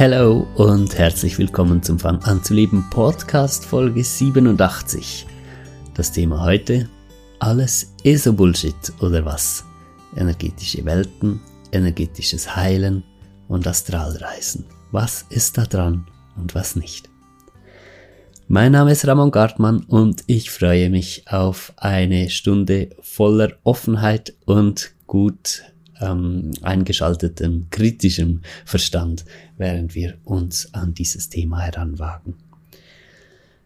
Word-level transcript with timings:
Hello 0.00 0.46
und 0.54 0.96
herzlich 0.96 1.38
willkommen 1.38 1.82
zum 1.82 1.98
Fang 1.98 2.22
an 2.22 2.42
zu 2.42 2.54
leben 2.54 2.86
Podcast 2.88 3.66
Folge 3.66 4.02
87. 4.02 5.26
Das 5.92 6.10
Thema 6.10 6.42
heute, 6.42 6.88
alles 7.38 7.94
ist 8.02 8.24
so 8.24 8.32
Bullshit 8.32 8.94
oder 9.02 9.26
was? 9.26 9.62
Energetische 10.16 10.82
Welten, 10.86 11.42
energetisches 11.70 12.56
Heilen 12.56 13.04
und 13.46 13.66
Astralreisen. 13.66 14.64
Was 14.90 15.26
ist 15.28 15.58
da 15.58 15.66
dran 15.66 16.06
und 16.38 16.54
was 16.54 16.76
nicht? 16.76 17.10
Mein 18.48 18.72
Name 18.72 18.92
ist 18.92 19.06
Ramon 19.06 19.30
Gartmann 19.30 19.80
und 19.80 20.24
ich 20.28 20.50
freue 20.50 20.88
mich 20.88 21.24
auf 21.28 21.74
eine 21.76 22.30
Stunde 22.30 22.88
voller 23.02 23.52
Offenheit 23.64 24.32
und 24.46 24.92
gut 25.06 25.62
ähm, 26.00 26.50
eingeschaltetem 26.62 27.66
kritischem 27.70 28.40
Verstand, 28.64 29.24
während 29.56 29.94
wir 29.94 30.18
uns 30.24 30.72
an 30.74 30.94
dieses 30.94 31.28
Thema 31.28 31.60
heranwagen. 31.60 32.34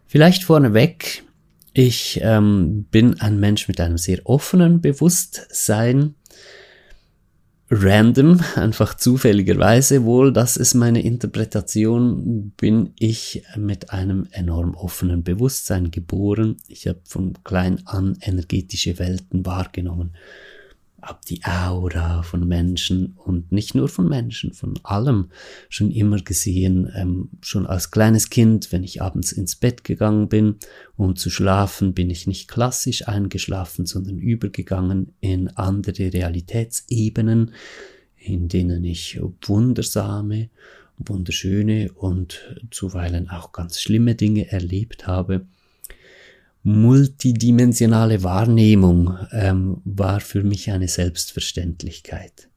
Vielleicht 0.07 0.45
vorneweg, 0.45 1.25
ich 1.73 2.21
ähm, 2.23 2.85
bin 2.91 3.21
ein 3.21 3.41
Mensch 3.41 3.67
mit 3.67 3.81
einem 3.81 3.99
sehr 3.99 4.21
offenen 4.25 4.81
Bewusstsein. 4.81 6.15
Random, 7.71 8.41
einfach 8.55 8.95
zufälligerweise 8.95 10.05
wohl, 10.05 10.33
das 10.33 10.57
ist 10.57 10.75
meine 10.75 11.03
Interpretation, 11.03 12.53
bin 12.57 12.93
ich 12.99 13.43
mit 13.57 13.91
einem 13.91 14.29
enorm 14.31 14.75
offenen 14.75 15.25
Bewusstsein 15.25 15.91
geboren. 15.91 16.59
Ich 16.69 16.87
habe 16.87 17.01
von 17.05 17.33
klein 17.43 17.85
an 17.87 18.17
energetische 18.21 18.99
Welten 19.01 19.45
wahrgenommen 19.45 20.13
habe 21.05 21.21
die 21.29 21.43
Aura 21.45 22.23
von 22.23 22.47
Menschen 22.47 23.15
und 23.17 23.53
nicht 23.53 23.75
nur 23.75 23.89
von 23.89 24.09
Menschen, 24.09 24.53
von 24.53 24.75
allem 24.83 25.31
schon 25.69 25.91
immer 25.91 26.19
gesehen. 26.19 26.91
Ähm, 26.95 27.31
schon 27.43 27.67
als 27.67 27.91
kleines 27.91 28.31
Kind, 28.31 28.73
wenn 28.73 28.83
ich 28.83 29.03
abends 29.03 29.33
ins 29.33 29.57
Bett 29.57 29.85
gegangen 29.85 30.29
bin, 30.29 30.57
um 30.97 31.17
zu 31.17 31.31
schlafen, 31.31 31.95
bin 31.95 32.11
ich 32.11 32.27
nicht 32.27 32.49
klassisch 32.49 33.07
eingeschlafen, 33.07 33.87
sondern 33.87 34.19
übergegangen 34.19 35.15
in 35.21 35.49
andere 35.49 36.13
Realitätsebenen, 36.13 37.53
in 38.17 38.49
denen 38.49 38.85
ich 38.85 39.21
wundersame, 39.47 40.49
wunderschöne 40.97 41.93
und 41.93 42.57
zuweilen 42.71 43.29
auch 43.29 43.53
ganz 43.53 43.81
schlimme 43.81 44.15
Dinge 44.15 44.51
erlebt 44.51 45.07
habe 45.07 45.47
multidimensionale 46.65 48.23
Wahrnehmung 48.23 49.19
ähm, 49.33 49.83
war 49.85 50.21
für 50.21 50.43
mich 50.43 50.71
eine 50.71 50.89
Selbstverständlichkeit. 50.89 52.49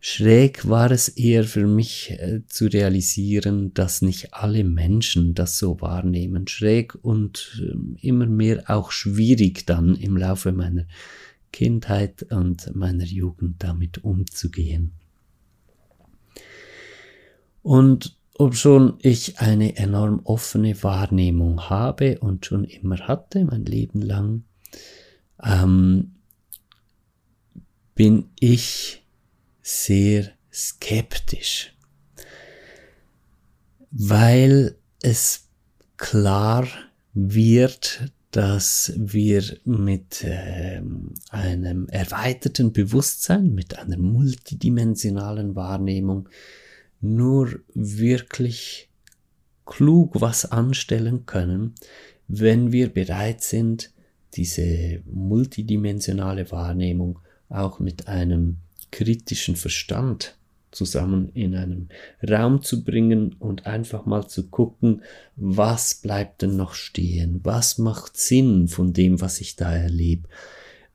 Schräg 0.00 0.68
war 0.68 0.90
es 0.90 1.08
eher 1.08 1.44
für 1.44 1.66
mich 1.68 2.10
äh, 2.10 2.40
zu 2.48 2.66
realisieren, 2.66 3.72
dass 3.74 4.02
nicht 4.02 4.34
alle 4.34 4.64
Menschen 4.64 5.34
das 5.34 5.58
so 5.58 5.80
wahrnehmen. 5.80 6.48
Schräg 6.48 6.96
und 7.02 7.62
äh, 7.62 8.06
immer 8.06 8.26
mehr 8.26 8.64
auch 8.68 8.90
schwierig 8.90 9.66
dann 9.66 9.94
im 9.94 10.16
Laufe 10.16 10.50
meiner 10.50 10.86
Kindheit 11.52 12.24
und 12.32 12.74
meiner 12.74 13.04
Jugend 13.04 13.62
damit 13.62 14.02
umzugehen. 14.02 14.92
Und 17.62 18.16
ob 18.42 18.56
schon 18.56 18.98
ich 18.98 19.38
eine 19.38 19.76
enorm 19.76 20.20
offene 20.24 20.82
Wahrnehmung 20.82 21.70
habe 21.70 22.18
und 22.18 22.44
schon 22.44 22.64
immer 22.64 22.98
hatte, 23.06 23.44
mein 23.44 23.64
Leben 23.64 24.02
lang, 24.02 24.42
ähm, 25.40 26.16
bin 27.94 28.30
ich 28.40 29.06
sehr 29.62 30.32
skeptisch, 30.52 31.72
weil 33.92 34.76
es 35.02 35.48
klar 35.96 36.66
wird, 37.14 38.12
dass 38.32 38.92
wir 38.96 39.44
mit 39.64 40.24
äh, 40.24 40.82
einem 41.30 41.86
erweiterten 41.88 42.72
Bewusstsein, 42.72 43.54
mit 43.54 43.78
einer 43.78 43.98
multidimensionalen 43.98 45.54
Wahrnehmung 45.54 46.28
nur 47.02 47.60
wirklich 47.74 48.88
klug 49.66 50.20
was 50.20 50.50
anstellen 50.50 51.26
können, 51.26 51.74
wenn 52.28 52.72
wir 52.72 52.88
bereit 52.88 53.42
sind, 53.42 53.90
diese 54.34 55.02
multidimensionale 55.04 56.50
Wahrnehmung 56.50 57.18
auch 57.48 57.80
mit 57.80 58.08
einem 58.08 58.56
kritischen 58.90 59.56
Verstand 59.56 60.36
zusammen 60.70 61.28
in 61.34 61.54
einem 61.54 61.88
Raum 62.26 62.62
zu 62.62 62.82
bringen 62.82 63.34
und 63.38 63.66
einfach 63.66 64.06
mal 64.06 64.26
zu 64.26 64.48
gucken, 64.48 65.02
was 65.36 65.96
bleibt 65.96 66.42
denn 66.42 66.56
noch 66.56 66.72
stehen, 66.72 67.40
was 67.42 67.76
macht 67.76 68.16
Sinn 68.16 68.68
von 68.68 68.94
dem, 68.94 69.20
was 69.20 69.40
ich 69.40 69.56
da 69.56 69.74
erlebe. 69.74 70.28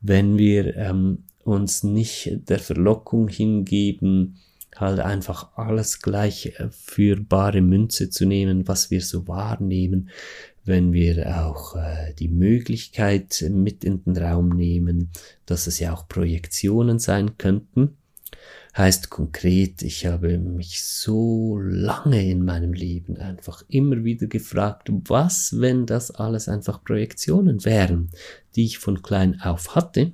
Wenn 0.02 0.38
wir 0.38 0.76
ähm, 0.76 1.24
uns 1.44 1.84
nicht 1.84 2.50
der 2.50 2.60
Verlockung 2.60 3.28
hingeben, 3.28 4.38
halt 4.80 5.00
einfach 5.00 5.58
alles 5.58 6.02
gleich 6.02 6.54
äh, 6.60 6.70
für 6.72 7.16
bare 7.18 7.62
Münze 7.62 8.10
zu 8.10 8.26
nehmen, 8.26 8.68
was 8.68 8.92
wir 8.92 9.02
so 9.02 9.28
wahrnehmen, 9.28 10.10
wenn 10.66 10.94
wir 10.94 11.44
auch 11.44 11.76
äh, 11.76 12.14
die 12.20 12.28
Möglichkeit 12.28 13.46
mit 13.50 13.84
in 13.84 14.04
den 14.04 14.18
Raum 14.18 14.50
nehmen, 14.50 15.12
dass 15.46 15.68
es 15.68 15.80
ja 15.80 15.94
auch 15.94 16.08
Projektionen 16.08 17.00
sein 17.00 17.38
könnten. 17.38 17.98
Heißt 18.76 19.10
konkret, 19.10 19.82
ich 19.82 20.06
habe 20.06 20.38
mich 20.38 20.84
so 20.84 21.58
lange 21.60 22.30
in 22.30 22.46
meinem 22.46 22.74
Leben 22.74 23.18
einfach 23.18 23.64
immer 23.70 24.04
wieder 24.04 24.28
gefragt, 24.28 24.90
was, 24.92 25.60
wenn 25.60 25.88
das 25.88 26.12
alles 26.12 26.48
einfach 26.48 26.84
Projektionen 26.84 27.66
wären, 27.66 28.12
die 28.56 28.66
ich 28.66 28.78
von 28.78 29.02
klein 29.02 29.42
auf 29.42 29.74
hatte 29.74 30.12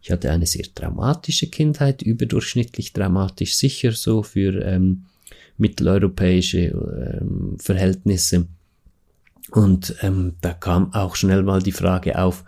ich 0.00 0.10
hatte 0.10 0.30
eine 0.30 0.46
sehr 0.46 0.66
dramatische 0.74 1.48
Kindheit, 1.48 2.02
überdurchschnittlich 2.02 2.92
dramatisch, 2.92 3.54
sicher 3.54 3.92
so 3.92 4.22
für 4.22 4.62
ähm, 4.64 5.04
mitteleuropäische 5.56 6.58
ähm, 7.20 7.56
Verhältnisse. 7.58 8.46
Und 9.50 9.96
ähm, 10.02 10.34
da 10.40 10.52
kam 10.52 10.92
auch 10.92 11.16
schnell 11.16 11.42
mal 11.42 11.62
die 11.62 11.72
Frage 11.72 12.18
auf, 12.18 12.44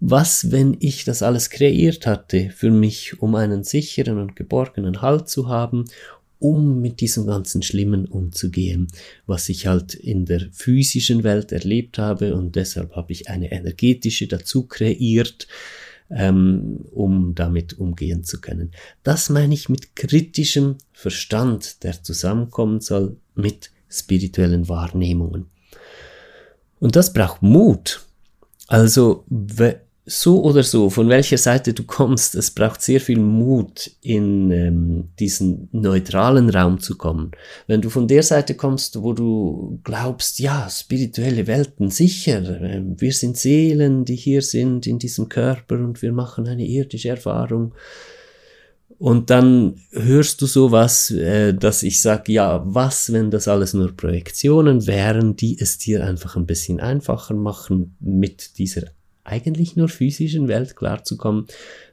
was, 0.00 0.50
wenn 0.50 0.76
ich 0.80 1.04
das 1.04 1.22
alles 1.22 1.50
kreiert 1.50 2.06
hatte 2.06 2.50
für 2.54 2.70
mich, 2.70 3.20
um 3.20 3.34
einen 3.34 3.64
sicheren 3.64 4.18
und 4.18 4.36
geborgenen 4.36 5.02
Halt 5.02 5.28
zu 5.28 5.48
haben, 5.48 5.84
um 6.38 6.80
mit 6.80 7.00
diesem 7.00 7.26
ganzen 7.26 7.62
Schlimmen 7.62 8.06
umzugehen, 8.06 8.88
was 9.26 9.48
ich 9.48 9.66
halt 9.66 9.94
in 9.94 10.26
der 10.26 10.48
physischen 10.52 11.24
Welt 11.24 11.52
erlebt 11.52 11.98
habe 11.98 12.34
und 12.34 12.54
deshalb 12.54 12.94
habe 12.96 13.12
ich 13.12 13.30
eine 13.30 13.50
energetische 13.50 14.26
dazu 14.26 14.66
kreiert, 14.66 15.48
ähm, 16.10 16.84
um 16.92 17.34
damit 17.34 17.78
umgehen 17.78 18.24
zu 18.24 18.40
können. 18.40 18.72
Das 19.02 19.30
meine 19.30 19.54
ich 19.54 19.68
mit 19.68 19.96
kritischem 19.96 20.76
Verstand, 20.92 21.82
der 21.82 22.02
zusammenkommen 22.02 22.80
soll 22.80 23.16
mit 23.34 23.70
spirituellen 23.88 24.68
Wahrnehmungen. 24.68 25.46
Und 26.80 26.96
das 26.96 27.12
braucht 27.12 27.42
Mut. 27.42 28.04
Also 28.66 29.24
so 30.06 30.42
oder 30.42 30.62
so, 30.62 30.90
von 30.90 31.08
welcher 31.08 31.38
Seite 31.38 31.72
du 31.72 31.82
kommst, 31.84 32.34
es 32.34 32.50
braucht 32.50 32.82
sehr 32.82 33.00
viel 33.00 33.18
Mut, 33.18 33.90
in 34.02 34.50
ähm, 34.50 35.08
diesen 35.18 35.68
neutralen 35.72 36.50
Raum 36.50 36.78
zu 36.78 36.96
kommen. 36.96 37.30
Wenn 37.66 37.80
du 37.80 37.88
von 37.88 38.06
der 38.06 38.22
Seite 38.22 38.54
kommst, 38.54 39.00
wo 39.00 39.14
du 39.14 39.80
glaubst, 39.82 40.38
ja, 40.40 40.68
spirituelle 40.68 41.46
Welten, 41.46 41.90
sicher, 41.90 42.42
äh, 42.60 42.82
wir 42.84 43.12
sind 43.12 43.38
Seelen, 43.38 44.04
die 44.04 44.16
hier 44.16 44.42
sind 44.42 44.86
in 44.86 44.98
diesem 44.98 45.30
Körper 45.30 45.76
und 45.76 46.02
wir 46.02 46.12
machen 46.12 46.46
eine 46.48 46.66
irdische 46.66 47.08
Erfahrung. 47.08 47.72
Und 48.98 49.30
dann 49.30 49.80
hörst 49.90 50.40
du 50.42 50.46
sowas, 50.46 51.10
äh, 51.10 51.54
dass 51.54 51.82
ich 51.82 52.02
sage, 52.02 52.32
ja, 52.32 52.62
was, 52.66 53.10
wenn 53.10 53.30
das 53.30 53.48
alles 53.48 53.72
nur 53.72 53.96
Projektionen 53.96 54.86
wären, 54.86 55.34
die 55.34 55.58
es 55.58 55.78
dir 55.78 56.04
einfach 56.04 56.36
ein 56.36 56.46
bisschen 56.46 56.78
einfacher 56.78 57.34
machen 57.34 57.96
mit 58.00 58.58
dieser 58.58 58.82
eigentlich 59.24 59.74
nur 59.74 59.88
physischen 59.88 60.48
Welt 60.48 60.76
klarzukommen, 60.76 61.46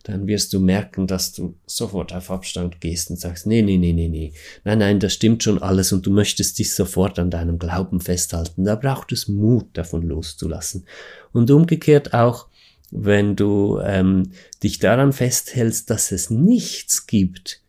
dann 0.03 0.27
wirst 0.27 0.51
du 0.53 0.59
merken, 0.59 1.07
dass 1.07 1.31
du 1.31 1.55
sofort 1.65 2.13
auf 2.13 2.29
Abstand 2.29 2.81
gehst 2.81 3.09
und 3.09 3.19
sagst, 3.19 3.47
nee, 3.47 3.61
nee, 3.61 3.77
nee, 3.77 3.93
nee, 3.93 4.09
nee, 4.09 4.33
nein, 4.65 4.79
nein, 4.79 4.99
das 4.99 5.13
stimmt 5.13 5.41
schon 5.43 5.61
alles 5.61 5.93
und 5.93 6.05
du 6.05 6.11
möchtest 6.11 6.59
dich 6.59 6.73
sofort 6.75 7.17
an 7.19 7.29
deinem 7.29 7.57
Glauben 7.57 8.01
festhalten. 8.01 8.65
Da 8.65 8.75
braucht 8.75 9.11
es 9.13 9.29
Mut, 9.29 9.65
davon 9.73 10.03
loszulassen. 10.03 10.85
Und 11.31 11.49
umgekehrt 11.49 12.13
auch, 12.13 12.47
wenn 12.91 13.37
du 13.37 13.79
ähm, 13.79 14.31
dich 14.61 14.79
daran 14.79 15.13
festhältst, 15.13 15.89
dass 15.89 16.11
es 16.11 16.29
nichts 16.29 17.07
gibt, 17.07 17.61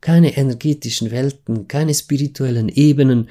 keine 0.00 0.36
energetischen 0.36 1.10
Welten, 1.10 1.66
keine 1.66 1.92
spirituellen 1.92 2.68
Ebenen, 2.68 3.28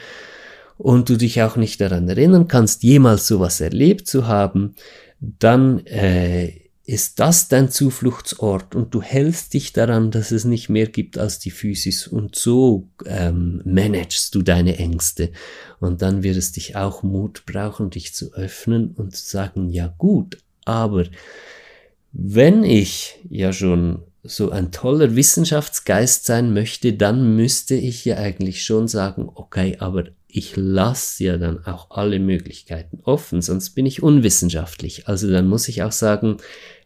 und 0.77 1.09
du 1.09 1.17
dich 1.17 1.41
auch 1.41 1.55
nicht 1.55 1.81
daran 1.81 2.07
erinnern 2.07 2.47
kannst, 2.47 2.83
jemals 2.83 3.27
sowas 3.27 3.61
erlebt 3.61 4.07
zu 4.07 4.27
haben, 4.27 4.75
dann 5.19 5.85
äh, 5.85 6.67
ist 6.87 7.19
das 7.19 7.49
dein 7.49 7.69
Zufluchtsort 7.69 8.73
und 8.73 8.93
du 8.93 9.01
hältst 9.01 9.53
dich 9.53 9.73
daran, 9.73 10.09
dass 10.09 10.31
es 10.31 10.45
nicht 10.45 10.69
mehr 10.69 10.87
gibt 10.87 11.17
als 11.17 11.37
die 11.37 11.51
Physis 11.51 12.07
und 12.07 12.35
so 12.35 12.87
ähm, 13.05 13.61
managst 13.65 14.33
du 14.33 14.41
deine 14.41 14.77
Ängste. 14.77 15.31
Und 15.81 16.01
dann 16.01 16.23
wird 16.23 16.37
es 16.37 16.53
dich 16.53 16.77
auch 16.77 17.03
Mut 17.03 17.45
brauchen, 17.45 17.89
dich 17.89 18.13
zu 18.13 18.33
öffnen 18.33 18.91
und 18.95 19.15
zu 19.15 19.29
sagen, 19.29 19.69
ja 19.69 19.93
gut, 19.97 20.37
aber 20.63 21.03
wenn 22.13 22.63
ich 22.63 23.19
ja 23.29 23.51
schon 23.51 24.03
so 24.23 24.51
ein 24.51 24.71
toller 24.71 25.15
Wissenschaftsgeist 25.15 26.25
sein 26.25 26.53
möchte, 26.53 26.93
dann 26.93 27.35
müsste 27.35 27.75
ich 27.75 28.05
ja 28.05 28.15
eigentlich 28.15 28.63
schon 28.63 28.87
sagen, 28.87 29.29
okay, 29.33 29.75
aber 29.79 30.05
ich 30.27 30.55
lasse 30.55 31.23
ja 31.23 31.37
dann 31.37 31.65
auch 31.65 31.91
alle 31.91 32.19
Möglichkeiten 32.19 32.99
offen, 33.03 33.41
sonst 33.41 33.71
bin 33.71 33.85
ich 33.85 34.03
unwissenschaftlich. 34.03 35.07
Also 35.07 35.31
dann 35.31 35.47
muss 35.47 35.67
ich 35.67 35.83
auch 35.83 35.91
sagen, 35.91 36.37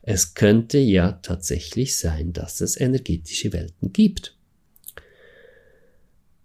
es 0.04 0.34
könnte 0.34 0.78
ja 0.78 1.14
tatsächlich 1.14 1.98
sein, 1.98 2.34
dass 2.34 2.62
es 2.62 2.80
energetische 2.80 3.54
Welten 3.54 3.94
gibt. 3.94 4.36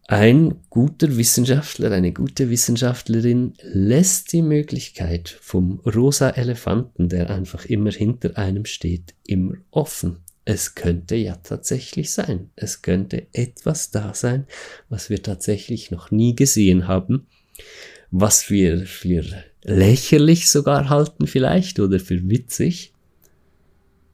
Ein 0.09 0.61
guter 0.71 1.17
Wissenschaftler, 1.17 1.91
eine 1.91 2.13
gute 2.13 2.49
Wissenschaftlerin 2.49 3.55
lässt 3.63 4.33
die 4.33 4.43
Möglichkeit 4.43 5.29
vom 5.41 5.81
rosa 5.81 6.31
Elefanten, 6.31 7.09
der 7.09 7.29
einfach 7.29 7.65
immer 7.65 7.91
hinter 7.91 8.39
einem 8.39 8.67
steht, 8.67 9.15
immer 9.25 9.55
offen. 9.73 10.19
Es 10.47 10.77
könnte 10.77 11.17
ja 11.17 11.37
tatsächlich 11.37 12.13
sein. 12.13 12.51
Es 12.55 12.81
könnte 12.81 13.27
etwas 13.33 13.91
da 13.91 14.15
sein, 14.15 14.47
was 14.89 15.11
wir 15.11 15.23
tatsächlich 15.23 15.91
noch 15.91 16.11
nie 16.11 16.35
gesehen 16.35 16.87
haben, 16.87 17.27
was 18.11 18.49
wir 18.49 18.87
für 18.87 19.25
lächerlich 19.63 20.49
sogar 20.49 20.89
halten 20.89 21.27
vielleicht 21.27 21.81
oder 21.81 21.99
für 22.01 22.31
witzig, 22.31 22.95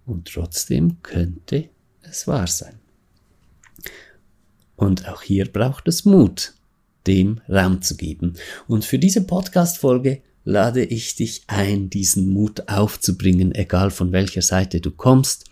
und 0.05 0.32
trotzdem 0.32 1.02
könnte 1.02 1.69
es 2.02 2.26
wahr 2.26 2.46
sein. 2.46 2.81
Und 4.75 5.08
auch 5.08 5.23
hier 5.23 5.46
braucht 5.46 5.87
es 5.87 6.05
Mut, 6.05 6.55
dem 7.06 7.40
Raum 7.49 7.82
zu 7.82 7.96
geben. 7.96 8.34
Und 8.67 8.84
für 8.84 8.99
diese 8.99 9.25
Podcast-Folge 9.25 10.23
lade 10.44 10.82
ich 10.84 11.14
dich 11.14 11.44
ein, 11.46 11.88
diesen 11.88 12.31
Mut 12.31 12.69
aufzubringen, 12.69 13.55
egal 13.55 13.90
von 13.90 14.11
welcher 14.11 14.43
Seite 14.43 14.81
du 14.81 14.90
kommst. 14.90 15.51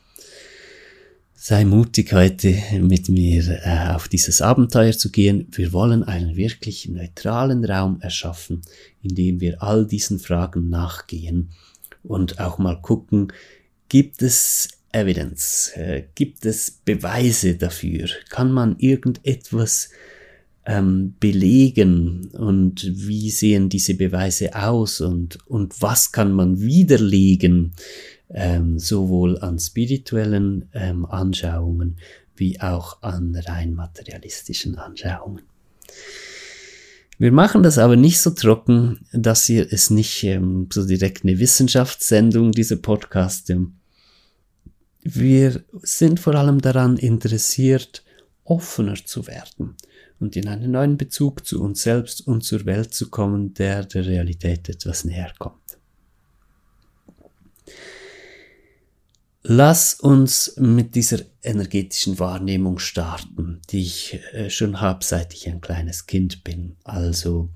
Sei 1.43 1.65
mutig 1.65 2.13
heute 2.13 2.55
mit 2.83 3.09
mir 3.09 3.63
äh, 3.65 3.95
auf 3.95 4.09
dieses 4.09 4.43
Abenteuer 4.43 4.93
zu 4.93 5.11
gehen. 5.11 5.47
Wir 5.53 5.73
wollen 5.73 6.05
einen 6.05 6.37
wirklich 6.37 6.87
neutralen 6.87 7.65
Raum 7.65 7.99
erschaffen, 8.03 8.61
in 9.01 9.15
dem 9.15 9.41
wir 9.41 9.63
all 9.63 9.87
diesen 9.87 10.19
Fragen 10.19 10.69
nachgehen 10.69 11.53
und 12.03 12.41
auch 12.41 12.59
mal 12.59 12.79
gucken, 12.83 13.33
Gibt 13.89 14.21
es 14.21 14.69
Evidence? 14.93 15.73
Äh, 15.77 16.05
gibt 16.15 16.45
es 16.45 16.71
Beweise 16.85 17.57
dafür? 17.57 18.11
Kann 18.29 18.53
man 18.53 18.79
irgendetwas 18.79 19.89
ähm, 20.67 21.15
belegen? 21.21 22.29
Und 22.35 22.87
wie 22.87 23.31
sehen 23.31 23.71
diese 23.71 23.95
Beweise 23.95 24.55
aus? 24.55 25.01
Und, 25.01 25.39
und 25.47 25.81
was 25.81 26.13
kann 26.13 26.33
man 26.33 26.61
widerlegen? 26.61 27.73
Ähm, 28.33 28.79
sowohl 28.79 29.39
an 29.41 29.59
spirituellen 29.59 30.69
ähm, 30.73 31.05
Anschauungen 31.05 31.97
wie 32.37 32.61
auch 32.61 33.03
an 33.03 33.35
rein 33.35 33.75
materialistischen 33.75 34.79
Anschauungen. 34.79 35.43
Wir 37.19 37.33
machen 37.33 37.63
das 37.63 37.77
aber 37.77 37.97
nicht 37.97 38.19
so 38.19 38.31
trocken, 38.31 39.07
dass 39.13 39.45
hier 39.45 39.71
es 39.71 39.91
nicht 39.91 40.25
ähm, 40.25 40.69
so 40.73 40.87
direkt 40.87 41.23
eine 41.23 41.39
Wissenschaftssendung, 41.39 42.53
diese 42.53 42.79
Podcast. 42.79 43.51
Ähm, 43.51 43.75
wir 45.03 45.63
sind 45.83 46.19
vor 46.19 46.35
allem 46.35 46.63
daran 46.63 46.97
interessiert, 46.97 48.03
offener 48.45 48.95
zu 48.95 49.27
werden 49.27 49.77
und 50.19 50.35
in 50.35 50.49
einen 50.49 50.71
neuen 50.71 50.97
Bezug 50.97 51.45
zu 51.45 51.63
uns 51.63 51.83
selbst 51.83 52.27
und 52.27 52.43
zur 52.43 52.65
Welt 52.65 52.95
zu 52.95 53.11
kommen, 53.11 53.53
der 53.53 53.85
der 53.85 54.07
Realität 54.07 54.71
etwas 54.71 55.05
näher 55.05 55.33
kommt. 55.39 55.80
Lass 59.43 59.95
uns 59.95 60.55
mit 60.59 60.95
dieser 60.95 61.21
energetischen 61.43 62.19
Wahrnehmung 62.19 62.79
starten, 62.79 63.63
die 63.71 63.83
ich 63.83 64.19
äh, 64.33 64.51
schon 64.51 64.81
habe, 64.81 65.03
seit 65.03 65.33
ich 65.33 65.49
ein 65.49 65.63
kleines 65.63 66.07
Kind 66.07 66.45
bin. 66.45 66.77
Also, 66.85 67.49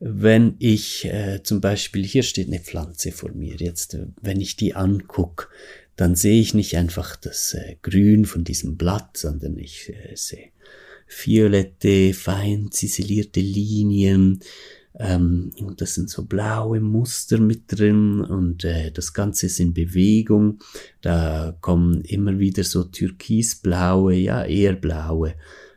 wenn 0.00 0.56
ich 0.58 1.04
äh, 1.04 1.40
zum 1.44 1.60
Beispiel, 1.60 2.04
hier 2.04 2.24
steht 2.24 2.48
eine 2.48 2.58
Pflanze 2.58 3.12
vor 3.12 3.30
mir, 3.30 3.54
jetzt, 3.54 3.94
äh, 3.94 4.06
wenn 4.20 4.40
ich 4.40 4.56
die 4.56 4.74
angucke, 4.74 5.46
dann 5.94 6.16
sehe 6.16 6.40
ich 6.40 6.54
nicht 6.54 6.76
einfach 6.76 7.14
das 7.14 7.54
äh, 7.54 7.76
Grün 7.82 8.24
von 8.24 8.42
diesem 8.42 8.76
Blatt, 8.76 9.16
sondern 9.16 9.56
ich 9.58 9.90
äh, 9.90 10.16
sehe 10.16 10.50
violette, 11.06 12.14
fein 12.14 12.70
ziselierte 12.72 13.40
Linien, 13.40 14.40
ähm, 14.98 15.50
und 15.60 15.80
das 15.80 15.94
sind 15.94 16.10
so 16.10 16.24
blaue 16.24 16.80
Muster 16.80 17.38
mit 17.38 17.64
drin 17.66 18.20
und 18.20 18.64
äh, 18.64 18.90
das 18.90 19.12
Ganze 19.12 19.46
ist 19.46 19.60
in 19.60 19.72
Bewegung. 19.72 20.58
Da 21.00 21.56
kommen 21.60 22.02
immer 22.02 22.38
wieder 22.38 22.64
so 22.64 22.84
türkisblaue, 22.84 24.14
ja 24.14 24.44
eher 24.44 24.74
blaue 24.74 25.34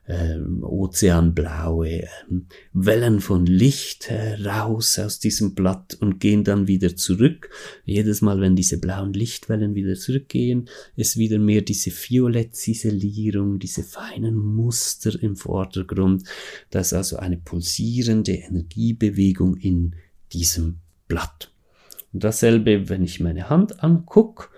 ähm, 0.07 0.63
ozeanblaue 0.63 2.07
ähm, 2.30 2.48
Wellen 2.74 3.19
von 3.22 3.46
Licht 3.46 4.10
äh, 4.12 4.36
raus 4.44 5.00
aus 5.00 5.19
diesem 5.19 5.56
Blatt 5.56 5.98
und 6.00 6.19
gehen 6.19 6.44
dann 6.44 6.68
wieder 6.68 6.96
zurück. 6.96 7.50
Jedes 7.86 8.22
Mal, 8.22 8.40
wenn 8.40 8.56
diese 8.56 8.80
blauen 8.80 9.13
Lichtwellen 9.13 9.74
wieder 9.74 9.96
zurückgehen, 9.96 10.69
ist 10.96 11.18
wieder 11.18 11.40
mehr 11.40 11.62
diese 11.62 11.92
Violett-Ziselierung, 11.92 13.60
diese 13.60 13.84
feinen 13.84 14.36
Muster 14.36 15.22
im 15.22 15.36
Vordergrund. 15.36 16.24
Das 16.69 16.88
ist 16.88 16.94
also 16.94 17.18
eine 17.18 17.38
pulsierende 17.38 18.34
Energiebewegung 18.34 19.58
in 19.58 19.96
diesem 20.34 20.78
Blatt. 21.08 21.51
Und 22.13 22.24
dasselbe, 22.24 22.90
wenn 22.90 23.04
ich 23.04 23.19
meine 23.19 23.50
Hand 23.50 23.84
angucke, 23.84 24.50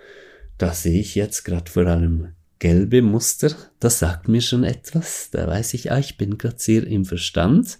da 0.58 0.74
sehe 0.74 1.00
ich 1.00 1.14
jetzt 1.14 1.44
gerade 1.44 1.70
vor 1.70 1.86
allem 1.86 2.28
gelbe 2.58 3.02
Muster, 3.02 3.54
das 3.80 3.98
sagt 3.98 4.28
mir 4.28 4.40
schon 4.40 4.64
etwas. 4.64 5.30
Da 5.30 5.46
weiß 5.46 5.74
ich, 5.74 5.92
ah, 5.92 5.98
ich 5.98 6.16
bin 6.16 6.38
gerade 6.38 6.58
sehr 6.58 6.86
im 6.86 7.04
Verstand. 7.04 7.78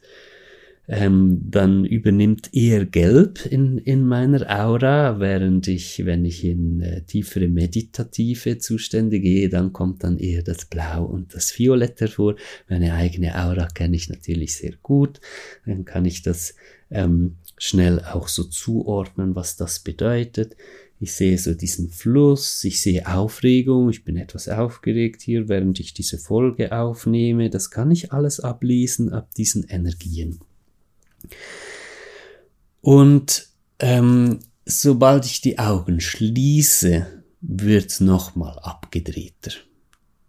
Ähm, 0.91 1.43
dann 1.45 1.85
übernimmt 1.85 2.49
eher 2.55 2.87
Gelb 2.87 3.45
in, 3.45 3.77
in 3.77 4.07
meiner 4.07 4.49
Aura, 4.49 5.21
während 5.21 5.69
ich, 5.69 6.07
wenn 6.07 6.25
ich 6.25 6.45
in 6.45 6.81
äh, 6.81 7.03
tiefere 7.03 7.47
meditative 7.47 8.57
Zustände 8.57 9.21
gehe, 9.21 9.51
dann 9.51 9.75
kommt 9.75 10.03
dann 10.03 10.17
eher 10.17 10.43
das 10.43 10.65
Blau 10.65 11.05
und 11.05 11.35
das 11.35 11.59
Violett 11.59 12.01
hervor. 12.01 12.37
Meine 12.71 12.95
eigene 12.95 13.39
Aura 13.39 13.67
kenne 13.67 13.97
ich 13.97 14.09
natürlich 14.09 14.57
sehr 14.57 14.77
gut. 14.83 15.21
Dann 15.67 15.85
kann 15.85 16.07
ich 16.07 16.23
das 16.23 16.55
ähm, 16.91 17.37
schnell 17.59 18.01
auch 18.01 18.29
so 18.29 18.45
zuordnen, 18.45 19.35
was 19.35 19.57
das 19.57 19.81
bedeutet. 19.81 20.57
Ich 21.01 21.15
sehe 21.15 21.39
so 21.39 21.55
diesen 21.55 21.91
Fluss, 21.91 22.65
ich 22.65 22.83
sehe 22.83 23.07
Aufregung, 23.07 23.89
ich 23.89 24.05
bin 24.05 24.17
etwas 24.17 24.49
aufgeregt 24.49 25.23
hier, 25.23 25.49
während 25.49 25.79
ich 25.79 25.95
diese 25.95 26.19
Folge 26.19 26.73
aufnehme. 26.73 27.51
Das 27.51 27.71
kann 27.71 27.91
ich 27.91 28.13
alles 28.13 28.41
ablesen 28.41 29.13
ab 29.13 29.35
diesen 29.35 29.65
Energien. 29.65 30.41
Und 32.81 33.49
ähm, 33.79 34.41
sobald 34.65 35.27
ich 35.27 35.41
die 35.41 35.59
Augen 35.59 36.01
schließe, 36.01 37.07
wird 37.41 38.01
nochmal 38.01 38.59
abgedrehter. 38.59 39.53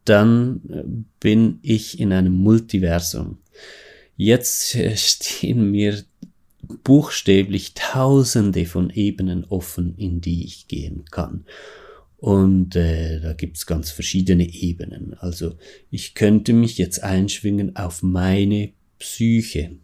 Dann 0.05 0.61
äh, 0.69 0.83
bin 1.19 1.59
ich 1.63 1.99
in 1.99 2.13
einem 2.13 2.33
Multiversum. 2.33 3.39
Jetzt 4.15 4.75
äh, 4.75 4.95
stehen 4.97 5.71
mir 5.71 6.03
buchstäblich 6.83 7.73
tausende 7.73 8.65
von 8.65 8.89
Ebenen 8.89 9.45
offen, 9.45 9.95
in 9.97 10.21
die 10.21 10.45
ich 10.45 10.67
gehen 10.67 11.05
kann. 11.11 11.45
Und 12.17 12.75
äh, 12.75 13.21
da 13.21 13.33
gibt's 13.33 13.65
ganz 13.65 13.91
verschiedene 13.91 14.47
Ebenen. 14.47 15.13
Also 15.19 15.55
ich 15.89 16.15
könnte 16.15 16.53
mich 16.53 16.77
jetzt 16.77 17.01
einschwingen 17.01 17.75
auf 17.77 18.03
meine 18.03 18.73
Psyche. 18.99 19.77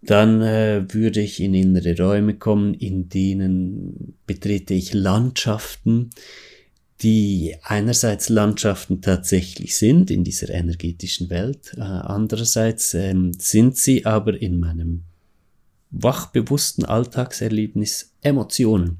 Dann 0.00 0.40
äh, 0.40 0.86
würde 0.92 1.20
ich 1.20 1.40
in 1.40 1.54
innere 1.54 1.96
Räume 1.98 2.34
kommen, 2.34 2.72
in 2.72 3.08
denen 3.08 4.14
betrete 4.26 4.72
ich 4.72 4.94
Landschaften, 4.94 6.10
die 7.02 7.56
einerseits 7.62 8.28
Landschaften 8.28 9.02
tatsächlich 9.02 9.76
sind 9.76 10.10
in 10.10 10.24
dieser 10.24 10.50
energetischen 10.50 11.30
Welt, 11.30 11.74
äh, 11.76 11.80
andererseits 11.80 12.94
ähm, 12.94 13.32
sind 13.38 13.76
sie 13.76 14.06
aber 14.06 14.40
in 14.40 14.58
meinem 14.58 15.02
wachbewussten 15.90 16.84
Alltagserlebnis 16.84 18.14
Emotionen. 18.22 18.98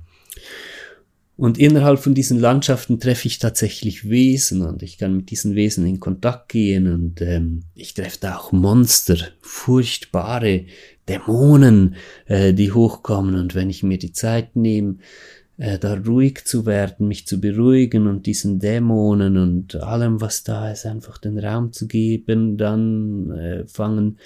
Und 1.39 1.57
innerhalb 1.57 2.01
von 2.01 2.15
diesen 2.15 2.41
Landschaften 2.41 2.99
treffe 2.99 3.29
ich 3.29 3.39
tatsächlich 3.39 4.11
Wesen 4.11 4.63
und 4.63 4.83
ich 4.83 4.99
kann 4.99 5.17
mit 5.17 5.31
diesen 5.31 5.55
Wesen 5.55 5.87
in 5.87 6.01
Kontakt 6.01 6.49
gehen 6.49 6.93
und 6.93 7.23
ähm, 7.23 7.63
ich 7.77 7.95
treffe 7.95 8.19
da 8.21 8.39
auch 8.39 8.51
Monster, 8.51 9.17
furchtbare 9.41 10.65
Dämonen, 11.09 11.95
äh, 12.27 12.53
die 12.55 12.73
hochkommen 12.73 13.37
und 13.37 13.55
wenn 13.55 13.71
ich 13.71 13.85
mir 13.85 13.99
die 13.99 14.11
Zeit 14.11 14.57
nehme, 14.57 14.97
äh, 15.59 15.79
da 15.79 15.95
ruhig 15.95 16.45
zu 16.45 16.67
werden, 16.67 17.07
mich 17.07 17.29
zu 17.29 17.41
beruhigen 17.41 18.09
und 18.09 18.27
diesen 18.27 18.59
Dämonen 18.59 19.37
und 19.37 19.77
allem, 19.77 20.21
was 20.21 20.43
da 20.43 20.73
ist, 20.73 20.87
einfach 20.87 21.19
den 21.19 21.39
Raum 21.39 21.73
zu 21.73 21.87
geben, 21.87 22.57
dann 22.57 23.31
äh, 23.31 23.65
fangen 23.69 24.19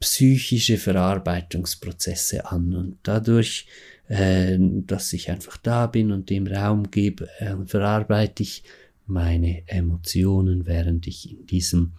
psychische 0.00 0.78
Verarbeitungsprozesse 0.78 2.50
an 2.50 2.74
und 2.74 2.98
dadurch, 3.02 3.66
äh, 4.08 4.56
dass 4.58 5.12
ich 5.12 5.30
einfach 5.30 5.56
da 5.58 5.86
bin 5.86 6.10
und 6.10 6.30
dem 6.30 6.46
Raum 6.46 6.90
gebe, 6.90 7.28
äh, 7.38 7.54
verarbeite 7.66 8.42
ich 8.42 8.64
meine 9.06 9.62
Emotionen, 9.68 10.66
während 10.66 11.06
ich 11.06 11.30
in 11.30 11.46
diesen 11.46 11.92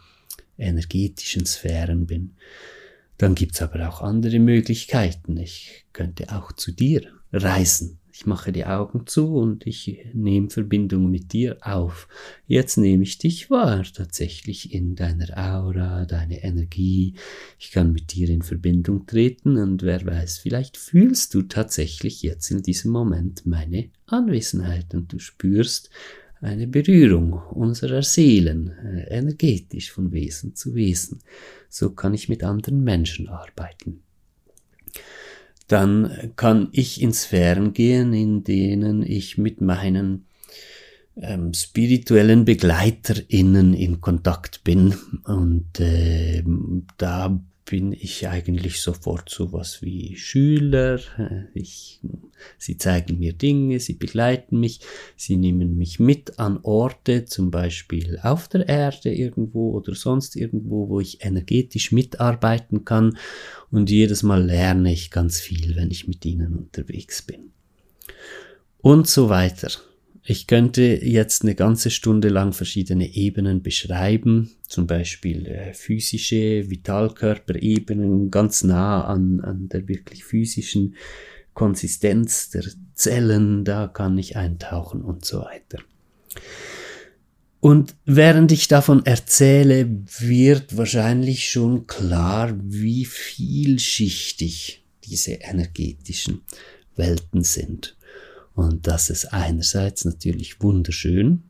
energetischen 0.57 1.45
Sphären 1.45 2.07
bin. 2.07 2.35
Dann 3.17 3.35
gibt's 3.35 3.61
aber 3.61 3.87
auch 3.87 4.01
andere 4.01 4.39
Möglichkeiten. 4.39 5.37
Ich 5.37 5.85
könnte 5.93 6.35
auch 6.35 6.51
zu 6.53 6.71
dir 6.71 7.03
reisen. 7.31 8.00
Ich 8.13 8.25
mache 8.25 8.51
die 8.51 8.65
Augen 8.65 9.07
zu 9.07 9.35
und 9.35 9.65
ich 9.65 10.05
nehme 10.13 10.49
Verbindung 10.49 11.09
mit 11.09 11.31
dir 11.31 11.57
auf. 11.61 12.09
Jetzt 12.45 12.77
nehme 12.77 13.03
ich 13.03 13.17
dich 13.17 13.49
wahr, 13.49 13.83
tatsächlich 13.83 14.73
in 14.73 14.95
deiner 14.95 15.29
Aura, 15.37 16.05
deine 16.05 16.43
Energie. 16.43 17.15
Ich 17.57 17.71
kann 17.71 17.93
mit 17.93 18.13
dir 18.13 18.29
in 18.29 18.41
Verbindung 18.41 19.05
treten 19.05 19.57
und 19.57 19.83
wer 19.83 20.05
weiß, 20.05 20.39
vielleicht 20.39 20.75
fühlst 20.77 21.33
du 21.33 21.43
tatsächlich 21.43 22.21
jetzt 22.21 22.51
in 22.51 22.61
diesem 22.61 22.91
Moment 22.91 23.45
meine 23.45 23.89
Anwesenheit 24.07 24.93
und 24.93 25.13
du 25.13 25.19
spürst, 25.19 25.89
eine 26.41 26.67
Berührung 26.67 27.33
unserer 27.51 28.01
Seelen, 28.01 28.71
äh, 28.71 29.15
energetisch 29.15 29.91
von 29.91 30.11
Wesen 30.11 30.55
zu 30.55 30.73
Wesen. 30.73 31.19
So 31.69 31.91
kann 31.91 32.13
ich 32.13 32.29
mit 32.29 32.43
anderen 32.43 32.83
Menschen 32.83 33.29
arbeiten. 33.29 34.01
Dann 35.71 36.33
kann 36.35 36.67
ich 36.73 37.01
in 37.01 37.13
Sphären 37.13 37.71
gehen, 37.71 38.11
in 38.13 38.43
denen 38.43 39.03
ich 39.03 39.37
mit 39.37 39.61
meinen 39.61 40.25
ähm, 41.15 41.53
spirituellen 41.53 42.43
BegleiterInnen 42.43 43.73
in 43.73 44.01
Kontakt 44.01 44.65
bin. 44.65 44.93
Und 45.23 45.79
äh, 45.79 46.43
da 46.97 47.39
bin 47.71 47.93
ich 47.93 48.27
eigentlich 48.27 48.81
sofort 48.81 49.29
so 49.29 49.53
was 49.53 49.81
wie 49.81 50.17
Schüler. 50.17 50.99
Ich, 51.53 52.01
sie 52.57 52.75
zeigen 52.77 53.17
mir 53.17 53.31
Dinge, 53.31 53.79
sie 53.79 53.93
begleiten 53.93 54.59
mich, 54.59 54.81
sie 55.15 55.37
nehmen 55.37 55.77
mich 55.77 55.97
mit 55.97 56.37
an 56.37 56.59
Orte, 56.63 57.23
zum 57.23 57.49
Beispiel 57.49 58.19
auf 58.23 58.49
der 58.49 58.67
Erde 58.67 59.13
irgendwo 59.13 59.71
oder 59.71 59.95
sonst 59.95 60.35
irgendwo, 60.35 60.89
wo 60.89 60.99
ich 60.99 61.23
energetisch 61.23 61.93
mitarbeiten 61.93 62.83
kann. 62.83 63.17
Und 63.71 63.89
jedes 63.89 64.21
Mal 64.21 64.43
lerne 64.43 64.91
ich 64.91 65.09
ganz 65.09 65.39
viel, 65.39 65.77
wenn 65.77 65.91
ich 65.91 66.09
mit 66.09 66.25
ihnen 66.25 66.57
unterwegs 66.57 67.21
bin. 67.21 67.51
Und 68.81 69.07
so 69.07 69.29
weiter. 69.29 69.71
Ich 70.23 70.45
könnte 70.45 70.83
jetzt 70.83 71.41
eine 71.41 71.55
ganze 71.55 71.89
Stunde 71.89 72.29
lang 72.29 72.53
verschiedene 72.53 73.15
Ebenen 73.15 73.63
beschreiben, 73.63 74.51
zum 74.67 74.85
Beispiel 74.85 75.47
äh, 75.47 75.73
physische 75.73 76.69
Vitalkörperebenen, 76.69 78.29
ganz 78.29 78.63
nah 78.63 79.03
an, 79.05 79.39
an 79.39 79.67
der 79.69 79.87
wirklich 79.87 80.23
physischen 80.23 80.95
Konsistenz 81.53 82.51
der 82.51 82.63
Zellen, 82.93 83.65
da 83.65 83.87
kann 83.87 84.17
ich 84.17 84.37
eintauchen 84.37 85.01
und 85.01 85.25
so 85.25 85.41
weiter. 85.41 85.79
Und 87.59 87.95
während 88.05 88.51
ich 88.51 88.67
davon 88.67 89.05
erzähle, 89.05 89.87
wird 90.19 90.77
wahrscheinlich 90.77 91.49
schon 91.49 91.87
klar, 91.87 92.53
wie 92.63 93.05
vielschichtig 93.05 94.83
diese 95.03 95.33
energetischen 95.33 96.41
Welten 96.95 97.43
sind. 97.43 97.95
Und 98.53 98.87
das 98.87 99.09
ist 99.09 99.33
einerseits 99.33 100.05
natürlich 100.05 100.61
wunderschön 100.61 101.43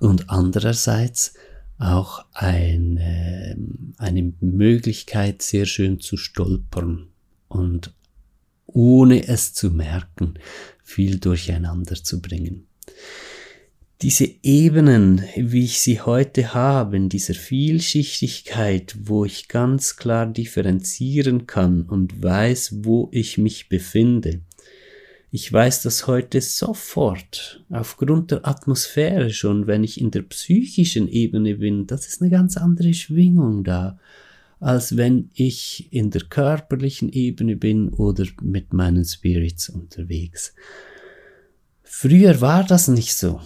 und 0.00 0.30
andererseits 0.30 1.34
auch 1.78 2.24
eine, 2.32 3.56
eine 3.96 4.32
Möglichkeit, 4.40 5.42
sehr 5.42 5.66
schön 5.66 6.00
zu 6.00 6.16
stolpern 6.16 7.08
und 7.48 7.94
ohne 8.66 9.26
es 9.26 9.54
zu 9.54 9.70
merken, 9.70 10.34
viel 10.82 11.18
durcheinander 11.18 11.96
zu 11.96 12.20
bringen. 12.20 12.66
Diese 14.02 14.26
Ebenen, 14.42 15.22
wie 15.36 15.64
ich 15.64 15.80
sie 15.80 16.00
heute 16.00 16.54
habe, 16.54 16.96
in 16.96 17.10
dieser 17.10 17.34
Vielschichtigkeit, 17.34 18.96
wo 19.02 19.26
ich 19.26 19.48
ganz 19.48 19.96
klar 19.96 20.26
differenzieren 20.26 21.46
kann 21.46 21.82
und 21.82 22.22
weiß, 22.22 22.76
wo 22.84 23.10
ich 23.12 23.36
mich 23.36 23.68
befinde, 23.68 24.40
ich 25.32 25.52
weiß 25.52 25.82
das 25.82 26.08
heute 26.08 26.40
sofort, 26.40 27.64
aufgrund 27.70 28.32
der 28.32 28.46
Atmosphäre 28.46 29.30
schon, 29.30 29.68
wenn 29.68 29.84
ich 29.84 30.00
in 30.00 30.10
der 30.10 30.22
psychischen 30.22 31.06
Ebene 31.06 31.56
bin, 31.56 31.86
das 31.86 32.06
ist 32.06 32.20
eine 32.20 32.30
ganz 32.30 32.56
andere 32.56 32.92
Schwingung 32.94 33.62
da, 33.62 33.98
als 34.58 34.96
wenn 34.96 35.30
ich 35.34 35.92
in 35.92 36.10
der 36.10 36.22
körperlichen 36.22 37.12
Ebene 37.12 37.56
bin 37.56 37.90
oder 37.90 38.26
mit 38.42 38.72
meinen 38.72 39.04
Spirits 39.04 39.68
unterwegs. 39.68 40.52
Früher 41.84 42.40
war 42.40 42.64
das 42.64 42.88
nicht 42.88 43.14
so. 43.14 43.40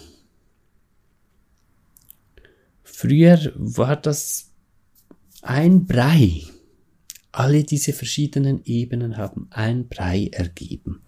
Früher 2.83 3.51
war 3.55 3.95
das 3.95 4.51
ein 5.41 5.85
Brei. 5.85 6.41
Alle 7.31 7.63
diese 7.63 7.93
verschiedenen 7.93 8.61
Ebenen 8.65 9.17
haben 9.17 9.47
ein 9.51 9.87
Brei 9.87 10.29
ergeben. 10.31 11.01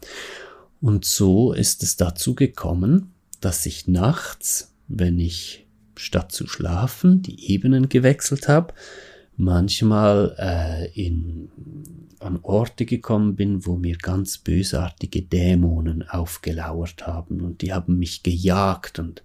Und 0.81 1.05
so 1.05 1.53
ist 1.53 1.83
es 1.83 1.97
dazu 1.97 2.35
gekommen, 2.35 3.13
dass 3.41 3.65
ich 3.65 3.87
nachts, 3.87 4.73
wenn 4.87 5.19
ich 5.19 5.67
statt 5.95 6.31
zu 6.31 6.47
schlafen 6.47 7.21
die 7.21 7.51
Ebenen 7.51 7.89
gewechselt 7.89 8.47
habe, 8.47 8.73
manchmal 9.35 10.35
äh, 10.37 10.91
in, 10.99 11.49
an 12.19 12.39
Orte 12.41 12.85
gekommen 12.85 13.35
bin, 13.35 13.65
wo 13.65 13.75
mir 13.75 13.97
ganz 13.97 14.39
bösartige 14.39 15.21
Dämonen 15.21 16.07
aufgelauert 16.07 17.05
haben 17.05 17.41
und 17.41 17.61
die 17.61 17.73
haben 17.73 17.97
mich 17.99 18.23
gejagt 18.23 18.99
und 18.99 19.23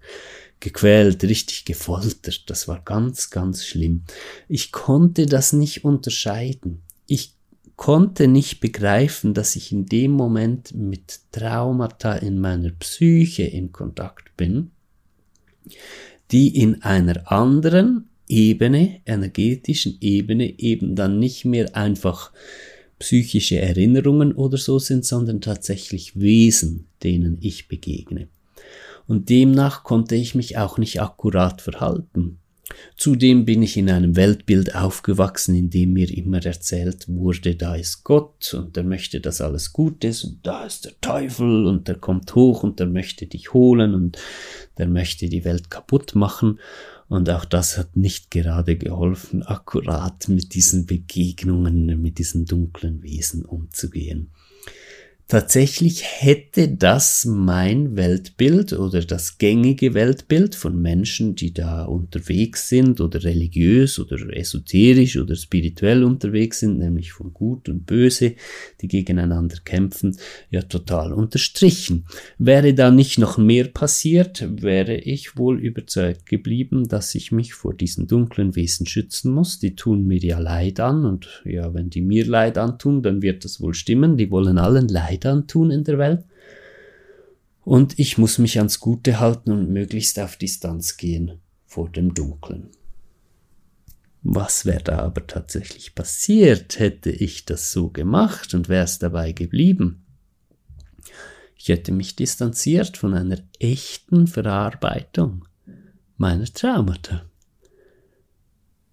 gequält, 0.59 1.23
richtig 1.23 1.65
gefoltert. 1.65 2.49
Das 2.49 2.67
war 2.67 2.81
ganz, 2.81 3.31
ganz 3.31 3.65
schlimm. 3.65 4.03
Ich 4.47 4.71
konnte 4.71 5.25
das 5.25 5.51
nicht 5.51 5.83
unterscheiden. 5.83 6.83
Ich 7.05 7.35
konnte 7.83 8.29
nicht 8.29 8.61
begreifen, 8.61 9.33
dass 9.33 9.57
ich 9.57 9.73
in 9.73 9.87
dem 9.87 10.11
Moment 10.11 10.73
mit 10.73 11.19
Traumata 11.33 12.13
in 12.13 12.39
meiner 12.39 12.69
Psyche 12.69 13.43
in 13.43 13.73
Kontakt 13.73 14.37
bin, 14.37 14.71
die 16.31 16.61
in 16.61 16.81
einer 16.81 17.29
anderen 17.29 18.07
Ebene, 18.29 19.01
energetischen 19.05 19.97
Ebene, 19.99 20.57
eben 20.59 20.95
dann 20.95 21.19
nicht 21.19 21.43
mehr 21.43 21.75
einfach 21.75 22.31
psychische 22.99 23.59
Erinnerungen 23.59 24.31
oder 24.31 24.57
so 24.57 24.79
sind, 24.79 25.03
sondern 25.03 25.41
tatsächlich 25.41 26.17
Wesen, 26.17 26.87
denen 27.03 27.37
ich 27.41 27.67
begegne. 27.67 28.29
Und 29.07 29.27
demnach 29.27 29.83
konnte 29.83 30.15
ich 30.15 30.35
mich 30.35 30.57
auch 30.57 30.77
nicht 30.77 31.01
akkurat 31.01 31.61
verhalten. 31.61 32.39
Zudem 32.97 33.45
bin 33.45 33.63
ich 33.63 33.77
in 33.77 33.89
einem 33.89 34.15
Weltbild 34.15 34.75
aufgewachsen, 34.75 35.55
in 35.55 35.69
dem 35.69 35.93
mir 35.93 36.09
immer 36.09 36.43
erzählt 36.45 37.05
wurde, 37.07 37.55
da 37.55 37.75
ist 37.75 38.03
Gott 38.03 38.53
und 38.53 38.75
der 38.75 38.83
möchte, 38.83 39.19
dass 39.21 39.41
alles 39.41 39.73
gut 39.73 40.03
ist 40.03 40.23
und 40.23 40.39
da 40.43 40.65
ist 40.65 40.85
der 40.85 40.99
Teufel 41.01 41.65
und 41.65 41.87
der 41.87 41.95
kommt 41.95 42.33
hoch 42.35 42.63
und 42.63 42.79
der 42.79 42.87
möchte 42.87 43.25
dich 43.25 43.53
holen 43.53 43.93
und 43.93 44.17
der 44.77 44.87
möchte 44.87 45.29
die 45.29 45.45
Welt 45.45 45.69
kaputt 45.69 46.15
machen. 46.15 46.59
Und 47.09 47.29
auch 47.29 47.45
das 47.45 47.77
hat 47.77 47.95
nicht 47.95 48.31
gerade 48.31 48.75
geholfen, 48.75 49.43
akkurat 49.43 50.27
mit 50.29 50.55
diesen 50.55 50.85
Begegnungen, 50.85 52.01
mit 52.01 52.17
diesen 52.17 52.45
dunklen 52.45 53.03
Wesen 53.03 53.45
umzugehen. 53.45 54.31
Tatsächlich 55.29 56.03
hätte 56.03 56.67
das 56.67 57.25
mein 57.25 57.95
Weltbild 57.95 58.73
oder 58.73 59.01
das 59.01 59.37
gängige 59.37 59.93
Weltbild 59.93 60.53
von 60.53 60.79
Menschen, 60.79 61.33
die 61.33 61.53
da 61.53 61.85
unterwegs 61.85 62.67
sind 62.67 62.99
oder 62.99 63.23
religiös 63.23 63.99
oder 63.99 64.17
esoterisch 64.35 65.17
oder 65.17 65.35
spirituell 65.35 66.03
unterwegs 66.03 66.59
sind, 66.59 66.77
nämlich 66.77 67.13
von 67.13 67.33
Gut 67.33 67.69
und 67.69 67.85
Böse, 67.85 68.35
die 68.81 68.87
gegeneinander 68.87 69.57
kämpfen, 69.63 70.17
ja 70.51 70.61
total 70.61 71.13
unterstrichen. 71.13 72.05
Wäre 72.37 72.73
da 72.73 72.91
nicht 72.91 73.17
noch 73.17 73.37
mehr 73.37 73.65
passiert, 73.65 74.45
wäre 74.61 74.97
ich 74.97 75.37
wohl 75.37 75.59
überzeugt 75.59 76.27
geblieben, 76.27 76.87
dass 76.89 77.15
ich 77.15 77.31
mich 77.31 77.53
vor 77.53 77.73
diesen 77.73 78.07
dunklen 78.07 78.55
Wesen 78.55 78.85
schützen 78.85 79.31
muss. 79.31 79.57
Die 79.57 79.75
tun 79.75 80.05
mir 80.05 80.19
ja 80.19 80.37
Leid 80.37 80.81
an 80.81 81.05
und 81.05 81.41
ja, 81.45 81.73
wenn 81.73 81.89
die 81.89 82.01
mir 82.01 82.25
Leid 82.27 82.57
antun, 82.57 83.01
dann 83.01 83.21
wird 83.21 83.45
das 83.45 83.61
wohl 83.61 83.73
stimmen. 83.73 84.17
Die 84.17 84.29
wollen 84.29 84.57
allen 84.57 84.89
Leid 84.89 85.12
Leid 85.21 85.47
tun 85.47 85.71
in 85.71 85.83
der 85.83 85.97
Welt. 85.97 86.25
Und 87.63 87.97
ich 87.97 88.17
muss 88.17 88.37
mich 88.37 88.57
ans 88.57 88.79
Gute 88.79 89.19
halten 89.19 89.51
und 89.51 89.69
möglichst 89.69 90.19
auf 90.19 90.35
Distanz 90.35 90.97
gehen 90.97 91.39
vor 91.65 91.89
dem 91.89 92.13
Dunklen. 92.13 92.69
Was 94.21 94.65
wäre 94.65 94.83
da 94.83 94.99
aber 94.99 95.27
tatsächlich 95.27 95.95
passiert, 95.95 96.79
hätte 96.79 97.09
ich 97.09 97.45
das 97.45 97.71
so 97.71 97.89
gemacht 97.89 98.53
und 98.53 98.69
wäre 98.69 98.85
es 98.85 98.99
dabei 98.99 99.33
geblieben? 99.33 100.05
Ich 101.57 101.69
hätte 101.69 101.91
mich 101.91 102.15
distanziert 102.15 102.97
von 102.97 103.13
einer 103.13 103.37
echten 103.59 104.27
Verarbeitung 104.27 105.45
meiner 106.17 106.45
Traumata. 106.45 107.25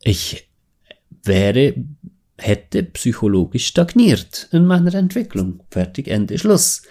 Ich 0.02 0.48
wäre, 1.22 1.74
hätte 2.40 2.82
psychologisch 2.82 3.66
stagniert 3.66 4.48
in 4.52 4.66
meiner 4.66 4.94
Entwicklung. 4.94 5.62
Fertig, 5.70 6.08
Ende, 6.08 6.38
Schluss. 6.38 6.82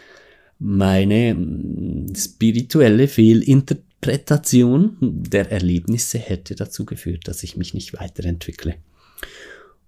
Meine 0.60 1.34
mm, 1.34 2.16
spirituelle 2.16 3.08
Fehlinterpretation 3.08 4.98
der 5.02 5.52
Erlebnisse 5.52 6.20
hätte 6.20 6.56
dazu 6.56 6.86
geführt, 6.86 7.28
dass 7.28 7.44
ich 7.44 7.58
mich 7.58 7.74
nicht 7.74 7.94
weiterentwickle. 7.94 8.76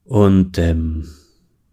Und 0.05 0.57
ähm, 0.57 1.07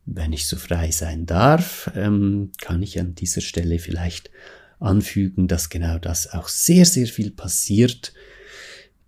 wenn 0.05 0.33
ich 0.33 0.47
so 0.47 0.57
frei 0.57 0.91
sein 0.91 1.27
darf, 1.27 1.91
ähm, 1.95 2.51
kann 2.61 2.83
ich 2.83 2.99
an 2.99 3.15
dieser 3.15 3.41
Stelle 3.41 3.79
vielleicht 3.79 4.31
anfügen, 4.81 5.49
dass 5.49 5.69
genau 5.71 5.99
das 5.99 6.33
auch 6.33 6.49
sehr, 6.49 6.85
sehr 6.85 7.07
viel 7.07 7.31
passiert. 7.31 8.13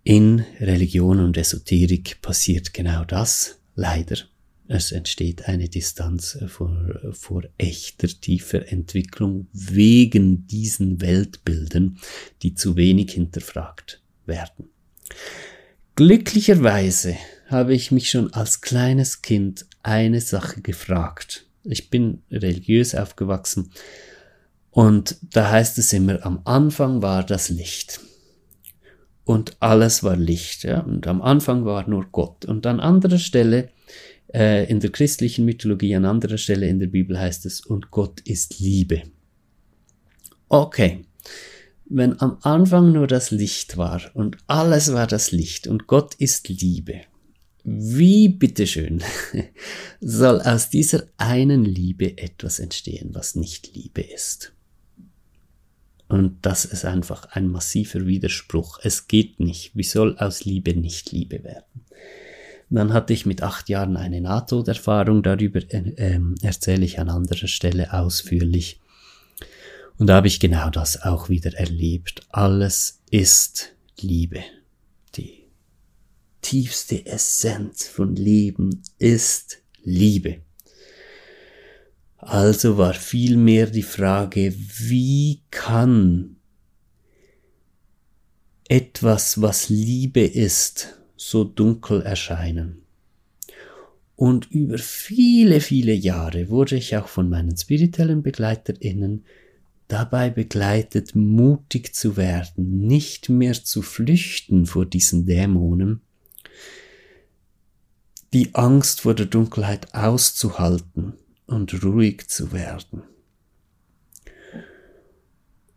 In 0.03 0.43
Religion 0.59 1.19
und 1.19 1.37
Esoterik 1.37 2.21
passiert 2.21 2.73
genau 2.73 3.03
das, 3.05 3.59
leider. 3.75 4.17
Es 4.73 4.93
entsteht 4.93 5.49
eine 5.49 5.67
Distanz 5.67 6.37
vor, 6.47 6.71
vor 7.11 7.43
echter, 7.57 8.07
tiefer 8.07 8.71
Entwicklung 8.71 9.47
wegen 9.51 10.47
diesen 10.47 11.01
Weltbildern, 11.01 11.97
die 12.41 12.55
zu 12.55 12.77
wenig 12.77 13.11
hinterfragt 13.11 14.01
werden. 14.25 14.69
Glücklicherweise 15.95 17.17
habe 17.47 17.73
ich 17.73 17.91
mich 17.91 18.09
schon 18.09 18.31
als 18.31 18.61
kleines 18.61 19.21
Kind 19.21 19.65
eine 19.83 20.21
Sache 20.21 20.61
gefragt. 20.61 21.45
Ich 21.65 21.89
bin 21.89 22.21
religiös 22.31 22.95
aufgewachsen 22.95 23.73
und 24.69 25.17
da 25.21 25.51
heißt 25.51 25.79
es 25.79 25.91
immer, 25.91 26.25
am 26.25 26.43
Anfang 26.45 27.01
war 27.01 27.25
das 27.25 27.49
Licht. 27.49 27.99
Und 29.25 29.57
alles 29.59 30.01
war 30.01 30.15
Licht, 30.15 30.63
ja. 30.63 30.79
Und 30.79 31.07
am 31.07 31.21
Anfang 31.21 31.65
war 31.65 31.87
nur 31.89 32.05
Gott. 32.11 32.45
Und 32.45 32.65
an 32.65 32.79
anderer 32.79 33.19
Stelle, 33.19 33.69
äh, 34.33 34.69
in 34.69 34.79
der 34.79 34.91
christlichen 34.91 35.45
Mythologie, 35.45 35.95
an 35.95 36.05
anderer 36.05 36.37
Stelle 36.37 36.67
in 36.67 36.79
der 36.79 36.87
Bibel 36.87 37.19
heißt 37.19 37.45
es, 37.45 37.61
und 37.61 37.91
Gott 37.91 38.21
ist 38.21 38.59
Liebe. 38.59 39.03
Okay. 40.49 41.05
Wenn 41.85 42.19
am 42.21 42.37
Anfang 42.41 42.93
nur 42.93 43.07
das 43.07 43.31
Licht 43.31 43.75
war 43.75 44.01
und 44.13 44.37
alles 44.47 44.93
war 44.93 45.07
das 45.07 45.31
Licht 45.31 45.67
und 45.67 45.87
Gott 45.87 46.15
ist 46.15 46.47
Liebe, 46.47 47.01
wie 47.63 48.29
bitteschön 48.29 49.03
soll 49.99 50.41
aus 50.41 50.69
dieser 50.69 51.03
einen 51.17 51.65
Liebe 51.65 52.17
etwas 52.17 52.59
entstehen, 52.59 53.09
was 53.13 53.35
nicht 53.35 53.75
Liebe 53.75 54.01
ist? 54.01 54.53
Und 56.07 56.45
das 56.45 56.65
ist 56.65 56.83
einfach 56.83 57.25
ein 57.31 57.47
massiver 57.47 58.05
Widerspruch. 58.05 58.79
Es 58.83 59.07
geht 59.07 59.39
nicht. 59.39 59.71
Wie 59.75 59.83
soll 59.83 60.17
aus 60.17 60.43
Liebe 60.43 60.75
nicht 60.75 61.11
Liebe 61.13 61.43
werden? 61.45 61.80
Dann 62.75 62.93
hatte 62.93 63.13
ich 63.13 63.25
mit 63.25 63.43
acht 63.43 63.69
Jahren 63.69 63.97
eine 63.97 64.21
NATO-Erfahrung. 64.21 65.23
Darüber 65.23 65.59
äh, 65.69 66.19
erzähle 66.41 66.85
ich 66.85 66.99
an 66.99 67.09
anderer 67.09 67.47
Stelle 67.47 67.93
ausführlich. 67.93 68.79
Und 69.97 70.07
da 70.07 70.15
habe 70.15 70.27
ich 70.27 70.39
genau 70.39 70.69
das 70.69 71.01
auch 71.01 71.29
wieder 71.29 71.53
erlebt. 71.53 72.21
Alles 72.29 73.01
ist 73.09 73.73
Liebe 73.99 74.39
tiefste 76.41 77.05
Essenz 77.05 77.87
von 77.87 78.15
Leben 78.15 78.83
ist 78.97 79.61
Liebe. 79.83 80.41
Also 82.17 82.77
war 82.77 82.93
vielmehr 82.93 83.67
die 83.67 83.83
Frage, 83.83 84.53
wie 84.53 85.41
kann 85.49 86.37
etwas, 88.67 89.41
was 89.41 89.69
Liebe 89.69 90.21
ist, 90.21 91.00
so 91.21 91.43
dunkel 91.43 92.01
erscheinen? 92.01 92.81
Und 94.15 94.51
über 94.51 94.77
viele, 94.77 95.61
viele 95.61 95.93
Jahre 95.93 96.49
wurde 96.49 96.75
ich 96.75 96.97
auch 96.97 97.07
von 97.07 97.29
meinen 97.29 97.55
spirituellen 97.55 98.23
BegleiterInnen 98.23 99.23
dabei 99.87 100.29
begleitet, 100.29 101.15
mutig 101.15 101.93
zu 101.93 102.17
werden, 102.17 102.87
nicht 102.87 103.29
mehr 103.29 103.53
zu 103.53 103.81
flüchten 103.81 104.65
vor 104.65 104.85
diesen 104.85 105.25
Dämonen, 105.25 106.01
die 108.33 108.55
Angst 108.55 109.01
vor 109.01 109.13
der 109.13 109.25
Dunkelheit 109.27 109.93
auszuhalten 109.93 111.13
und 111.45 111.83
ruhig 111.83 112.27
zu 112.29 112.51
werden. 112.51 113.03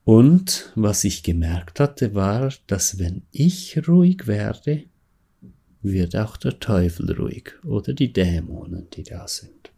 Und 0.04 0.72
was 0.74 1.04
ich 1.04 1.22
gemerkt 1.22 1.80
hatte, 1.80 2.14
war, 2.14 2.52
dass 2.66 2.98
wenn 2.98 3.22
ich 3.30 3.88
ruhig 3.88 4.26
werde, 4.26 4.84
wird 5.84 6.16
auch 6.16 6.36
der 6.36 6.58
Teufel 6.58 7.12
ruhig 7.12 7.52
oder 7.64 7.92
die 7.92 8.12
Dämonen, 8.12 8.88
die 8.90 9.04
da 9.04 9.28
sind. 9.28 9.70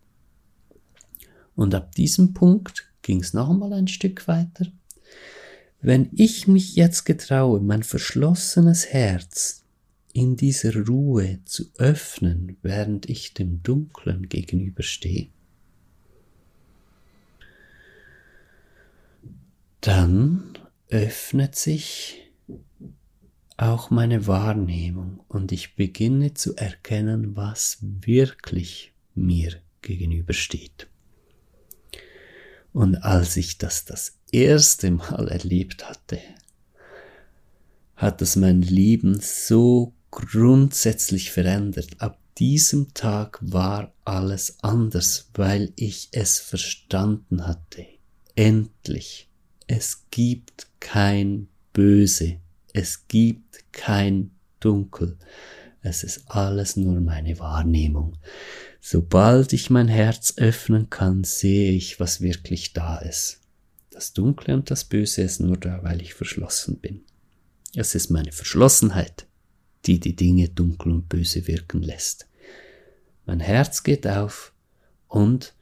Und 1.55 1.75
ab 1.75 1.95
diesem 1.95 2.33
Punkt 2.33 2.89
ging 3.03 3.21
es 3.21 3.35
noch 3.35 3.51
einmal 3.51 3.73
ein 3.73 3.89
Stück 3.89 4.29
weiter. 4.29 4.67
Wenn 5.81 6.09
ich 6.13 6.47
mich 6.47 6.77
jetzt 6.77 7.05
getraue, 7.05 7.61
mein 7.61 7.83
verschlossenes 7.83 8.87
Herz 8.87 9.65
in 10.13 10.37
dieser 10.37 10.87
Ruhe 10.87 11.41
zu 11.45 11.65
öffnen, 11.77 12.57
während 12.63 13.09
ich 13.11 13.35
dem 13.35 13.63
Dunklen 13.63 14.29
gegenüberstehe. 14.29 15.29
Dann 19.81 20.59
öffnet 20.89 21.55
sich 21.55 22.26
auch 23.57 23.91
meine 23.91 24.27
Wahrnehmung 24.27 25.21
und 25.29 25.53
ich 25.53 25.77
beginne 25.77 26.35
zu 26.35 26.57
erkennen, 26.57 27.37
was 27.37 27.79
wirklich 27.81 28.93
mir 29.15 29.61
gegenübersteht. 29.83 30.89
Und 32.73 32.97
als 32.97 33.37
ich 33.37 33.57
das 33.57 33.87
das 33.87 34.19
erste 34.31 34.91
Mal 34.91 35.29
erlebt 35.29 35.89
hatte, 35.89 36.21
hat 37.97 38.21
es 38.21 38.37
mein 38.37 38.61
Leben 38.61 39.19
so 39.21 39.95
grundsätzlich 40.11 41.31
verändert. 41.31 42.01
Ab 42.01 42.19
diesem 42.37 42.93
Tag 42.93 43.39
war 43.41 43.95
alles 44.05 44.59
anders, 44.63 45.31
weil 45.35 45.73
ich 45.77 46.09
es 46.13 46.39
verstanden 46.39 47.47
hatte. 47.47 47.87
Endlich. 48.35 49.31
Es 49.67 50.05
gibt 50.11 50.69
kein 50.81 51.49
Böse. 51.73 52.41
Es 52.79 53.09
gibt 53.09 53.73
kein 53.73 54.33
Dunkel. 54.61 55.17
Es 55.81 56.03
ist 56.03 56.25
alles 56.27 56.77
nur 56.77 57.01
meine 57.01 57.39
Wahrnehmung. 57.39 58.19
Sobald 58.83 59.55
ich 59.55 59.71
mein 59.71 59.89
Herz 59.89 60.35
öffnen 60.37 60.91
kann, 60.91 61.25
sehe 61.25 61.73
ich, 61.73 62.01
was 62.01 62.21
wirklich 62.21 62.75
da 62.75 62.99
ist. 62.99 63.41
Das 63.89 64.13
Dunkle 64.13 64.53
und 64.53 64.71
das 64.71 64.85
Böse 64.85 65.23
ist 65.23 65.41
nur 65.41 65.57
da, 65.57 65.83
weil 65.85 66.03
ich 66.03 66.13
verschlossen 66.13 66.79
bin. 66.79 67.01
Es 67.75 67.95
ist 67.95 68.11
meine 68.11 68.31
Verschlossenheit, 68.31 69.27
die 69.87 69.99
die 69.99 70.15
Dinge 70.15 70.51
dunkel 70.51 70.93
und 70.93 71.09
böse 71.09 71.47
wirken 71.47 71.81
lässt. 71.81 72.27
Mein 73.25 73.41
Herz 73.41 73.85
geht 73.85 74.07
auf 74.07 74.53
und 75.09 75.55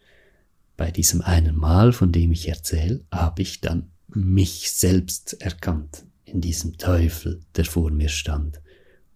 bei 0.76 0.90
diesem 0.90 1.20
einen 1.20 1.54
Mal, 1.54 1.92
von 1.92 2.10
dem 2.10 2.32
ich 2.32 2.48
erzähle, 2.48 3.04
habe 3.12 3.42
ich 3.42 3.60
dann 3.60 3.92
mich 4.08 4.72
selbst 4.72 5.40
erkannt 5.40 6.04
in 6.24 6.40
diesem 6.40 6.78
Teufel, 6.78 7.40
der 7.56 7.64
vor 7.64 7.90
mir 7.90 8.08
stand. 8.08 8.60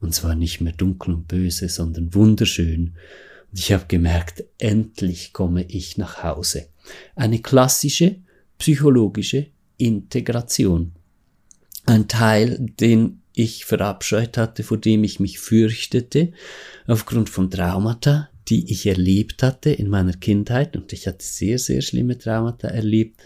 Und 0.00 0.14
zwar 0.14 0.34
nicht 0.34 0.60
mehr 0.60 0.72
dunkel 0.72 1.14
und 1.14 1.28
böse, 1.28 1.68
sondern 1.68 2.14
wunderschön. 2.14 2.94
Und 3.50 3.58
ich 3.58 3.72
habe 3.72 3.86
gemerkt, 3.88 4.44
endlich 4.58 5.32
komme 5.32 5.64
ich 5.64 5.96
nach 5.96 6.22
Hause. 6.22 6.68
Eine 7.16 7.40
klassische 7.40 8.16
psychologische 8.58 9.46
Integration. 9.76 10.92
Ein 11.86 12.08
Teil, 12.08 12.58
den 12.80 13.22
ich 13.34 13.64
verabscheut 13.64 14.36
hatte, 14.36 14.62
vor 14.62 14.78
dem 14.78 15.04
ich 15.04 15.20
mich 15.20 15.38
fürchtete, 15.38 16.32
aufgrund 16.86 17.30
von 17.30 17.50
Traumata, 17.50 18.28
die 18.48 18.70
ich 18.70 18.86
erlebt 18.86 19.42
hatte 19.42 19.70
in 19.70 19.88
meiner 19.88 20.12
Kindheit. 20.12 20.76
Und 20.76 20.92
ich 20.92 21.06
hatte 21.06 21.24
sehr, 21.24 21.58
sehr 21.58 21.80
schlimme 21.80 22.18
Traumata 22.18 22.68
erlebt. 22.68 23.20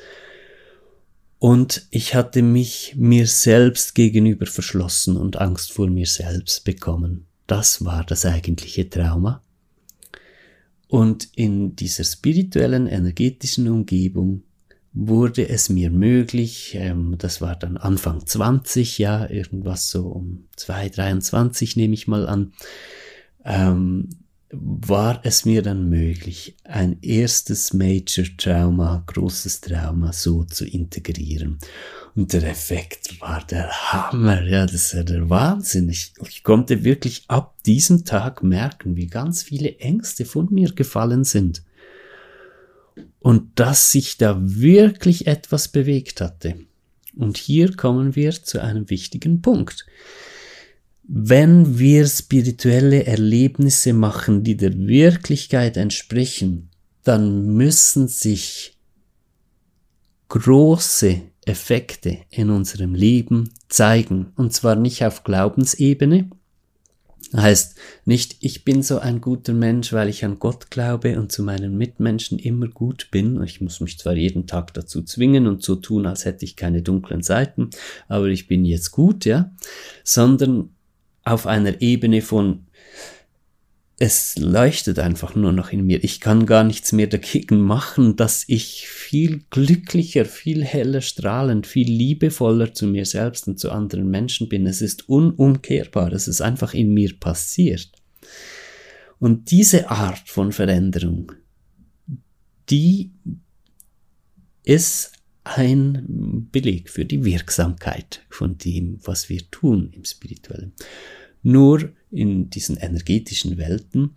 Und 1.42 1.88
ich 1.90 2.14
hatte 2.14 2.40
mich 2.40 2.94
mir 2.96 3.26
selbst 3.26 3.96
gegenüber 3.96 4.46
verschlossen 4.46 5.16
und 5.16 5.40
Angst 5.40 5.72
vor 5.72 5.90
mir 5.90 6.06
selbst 6.06 6.64
bekommen. 6.64 7.26
Das 7.48 7.84
war 7.84 8.04
das 8.04 8.24
eigentliche 8.24 8.88
Trauma. 8.88 9.42
Und 10.86 11.30
in 11.34 11.74
dieser 11.74 12.04
spirituellen, 12.04 12.86
energetischen 12.86 13.66
Umgebung 13.66 14.44
wurde 14.92 15.48
es 15.48 15.68
mir 15.68 15.90
möglich, 15.90 16.76
ähm, 16.76 17.16
das 17.18 17.40
war 17.40 17.56
dann 17.56 17.76
Anfang 17.76 18.24
20, 18.24 18.98
ja, 18.98 19.28
irgendwas 19.28 19.90
so 19.90 20.06
um 20.06 20.44
2, 20.54 20.90
23 20.90 21.74
nehme 21.74 21.94
ich 21.94 22.06
mal 22.06 22.28
an, 22.28 22.52
ähm, 23.44 24.10
war 24.52 25.20
es 25.24 25.46
mir 25.46 25.62
dann 25.62 25.88
möglich, 25.88 26.56
ein 26.64 26.98
erstes 27.00 27.72
Major 27.72 28.26
Trauma, 28.36 29.02
großes 29.06 29.62
Trauma 29.62 30.12
so 30.12 30.44
zu 30.44 30.66
integrieren. 30.66 31.58
Und 32.14 32.34
der 32.34 32.44
Effekt 32.44 33.18
war 33.22 33.42
der 33.46 33.70
Hammer, 33.70 34.42
ja, 34.42 34.66
das 34.66 34.92
ist 34.92 35.08
der 35.08 35.30
Wahnsinn. 35.30 35.88
Ich, 35.88 36.12
ich 36.28 36.44
konnte 36.44 36.84
wirklich 36.84 37.24
ab 37.28 37.54
diesem 37.64 38.04
Tag 38.04 38.42
merken, 38.42 38.96
wie 38.96 39.06
ganz 39.06 39.42
viele 39.42 39.78
Ängste 39.78 40.26
von 40.26 40.48
mir 40.50 40.72
gefallen 40.72 41.24
sind. 41.24 41.62
Und 43.20 43.58
dass 43.58 43.90
sich 43.90 44.18
da 44.18 44.38
wirklich 44.38 45.26
etwas 45.26 45.68
bewegt 45.68 46.20
hatte. 46.20 46.56
Und 47.16 47.38
hier 47.38 47.74
kommen 47.74 48.14
wir 48.16 48.32
zu 48.32 48.60
einem 48.60 48.90
wichtigen 48.90 49.40
Punkt. 49.40 49.86
Wenn 51.14 51.78
wir 51.78 52.06
spirituelle 52.06 53.04
Erlebnisse 53.04 53.92
machen, 53.92 54.44
die 54.44 54.56
der 54.56 54.78
Wirklichkeit 54.78 55.76
entsprechen, 55.76 56.70
dann 57.04 57.54
müssen 57.54 58.08
sich 58.08 58.78
große 60.28 61.20
Effekte 61.44 62.16
in 62.30 62.48
unserem 62.48 62.94
Leben 62.94 63.50
zeigen. 63.68 64.32
Und 64.36 64.54
zwar 64.54 64.74
nicht 64.74 65.04
auf 65.04 65.22
Glaubensebene. 65.22 66.30
Heißt 67.36 67.76
nicht, 68.06 68.36
ich 68.40 68.64
bin 68.64 68.82
so 68.82 68.98
ein 68.98 69.20
guter 69.20 69.52
Mensch, 69.52 69.92
weil 69.92 70.08
ich 70.08 70.24
an 70.24 70.38
Gott 70.38 70.70
glaube 70.70 71.20
und 71.20 71.30
zu 71.30 71.42
meinen 71.42 71.76
Mitmenschen 71.76 72.38
immer 72.38 72.68
gut 72.68 73.08
bin. 73.10 73.42
Ich 73.42 73.60
muss 73.60 73.80
mich 73.80 73.98
zwar 73.98 74.14
jeden 74.14 74.46
Tag 74.46 74.72
dazu 74.72 75.02
zwingen 75.02 75.46
und 75.46 75.62
so 75.62 75.76
tun, 75.76 76.06
als 76.06 76.24
hätte 76.24 76.46
ich 76.46 76.56
keine 76.56 76.80
dunklen 76.80 77.22
Seiten, 77.22 77.68
aber 78.08 78.28
ich 78.28 78.48
bin 78.48 78.64
jetzt 78.64 78.92
gut, 78.92 79.26
ja. 79.26 79.52
Sondern 80.04 80.70
auf 81.24 81.46
einer 81.46 81.80
Ebene 81.80 82.22
von 82.22 82.66
es 83.98 84.36
leuchtet 84.36 84.98
einfach 84.98 85.36
nur 85.36 85.52
noch 85.52 85.70
in 85.70 85.86
mir. 85.86 86.02
Ich 86.02 86.18
kann 86.18 86.44
gar 86.44 86.64
nichts 86.64 86.90
mehr 86.90 87.06
dagegen 87.06 87.60
machen, 87.60 88.16
dass 88.16 88.42
ich 88.48 88.88
viel 88.88 89.44
glücklicher, 89.50 90.24
viel 90.24 90.64
heller 90.64 91.00
strahlend, 91.00 91.68
viel 91.68 91.88
liebevoller 91.88 92.74
zu 92.74 92.88
mir 92.88 93.06
selbst 93.06 93.46
und 93.46 93.60
zu 93.60 93.70
anderen 93.70 94.10
Menschen 94.10 94.48
bin. 94.48 94.66
Es 94.66 94.82
ist 94.82 95.08
unumkehrbar. 95.08 96.12
Es 96.12 96.26
ist 96.26 96.40
einfach 96.40 96.74
in 96.74 96.92
mir 96.92 97.16
passiert. 97.20 97.92
Und 99.20 99.52
diese 99.52 99.88
Art 99.88 100.28
von 100.28 100.50
Veränderung, 100.50 101.30
die 102.70 103.12
ist 104.64 105.12
ein 105.44 106.48
Beleg 106.52 106.88
für 106.88 107.04
die 107.04 107.24
Wirksamkeit 107.24 108.24
von 108.30 108.58
dem, 108.58 108.98
was 109.04 109.28
wir 109.28 109.50
tun 109.50 109.90
im 109.92 110.04
Spirituellen. 110.04 110.72
Nur 111.42 111.90
in 112.10 112.50
diesen 112.50 112.76
energetischen 112.76 113.58
Welten 113.58 114.16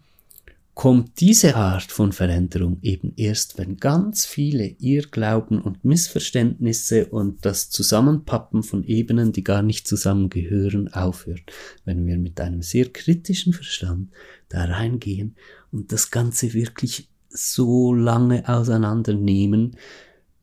kommt 0.76 1.22
diese 1.22 1.56
Art 1.56 1.90
von 1.90 2.12
Veränderung 2.12 2.80
eben 2.82 3.14
erst, 3.16 3.58
wenn 3.58 3.78
ganz 3.78 4.26
viele 4.26 4.76
Irrglauben 4.78 5.62
und 5.62 5.86
Missverständnisse 5.86 7.08
und 7.08 7.46
das 7.46 7.70
Zusammenpappen 7.70 8.62
von 8.62 8.84
Ebenen, 8.84 9.32
die 9.32 9.44
gar 9.44 9.64
nicht 9.64 9.88
zusammengehören, 9.88 10.94
aufhört. 10.94 11.54
Wenn 11.86 12.06
wir 12.06 12.18
mit 12.18 12.42
einem 12.42 12.62
sehr 12.62 12.90
kritischen 12.90 13.54
Verstand 13.54 14.12
da 14.50 14.66
reingehen 14.66 15.36
und 15.72 15.94
das 15.94 16.12
Ganze 16.12 16.54
wirklich 16.54 17.10
so 17.30 17.94
lange 17.94 18.48
auseinandernehmen, 18.48 19.78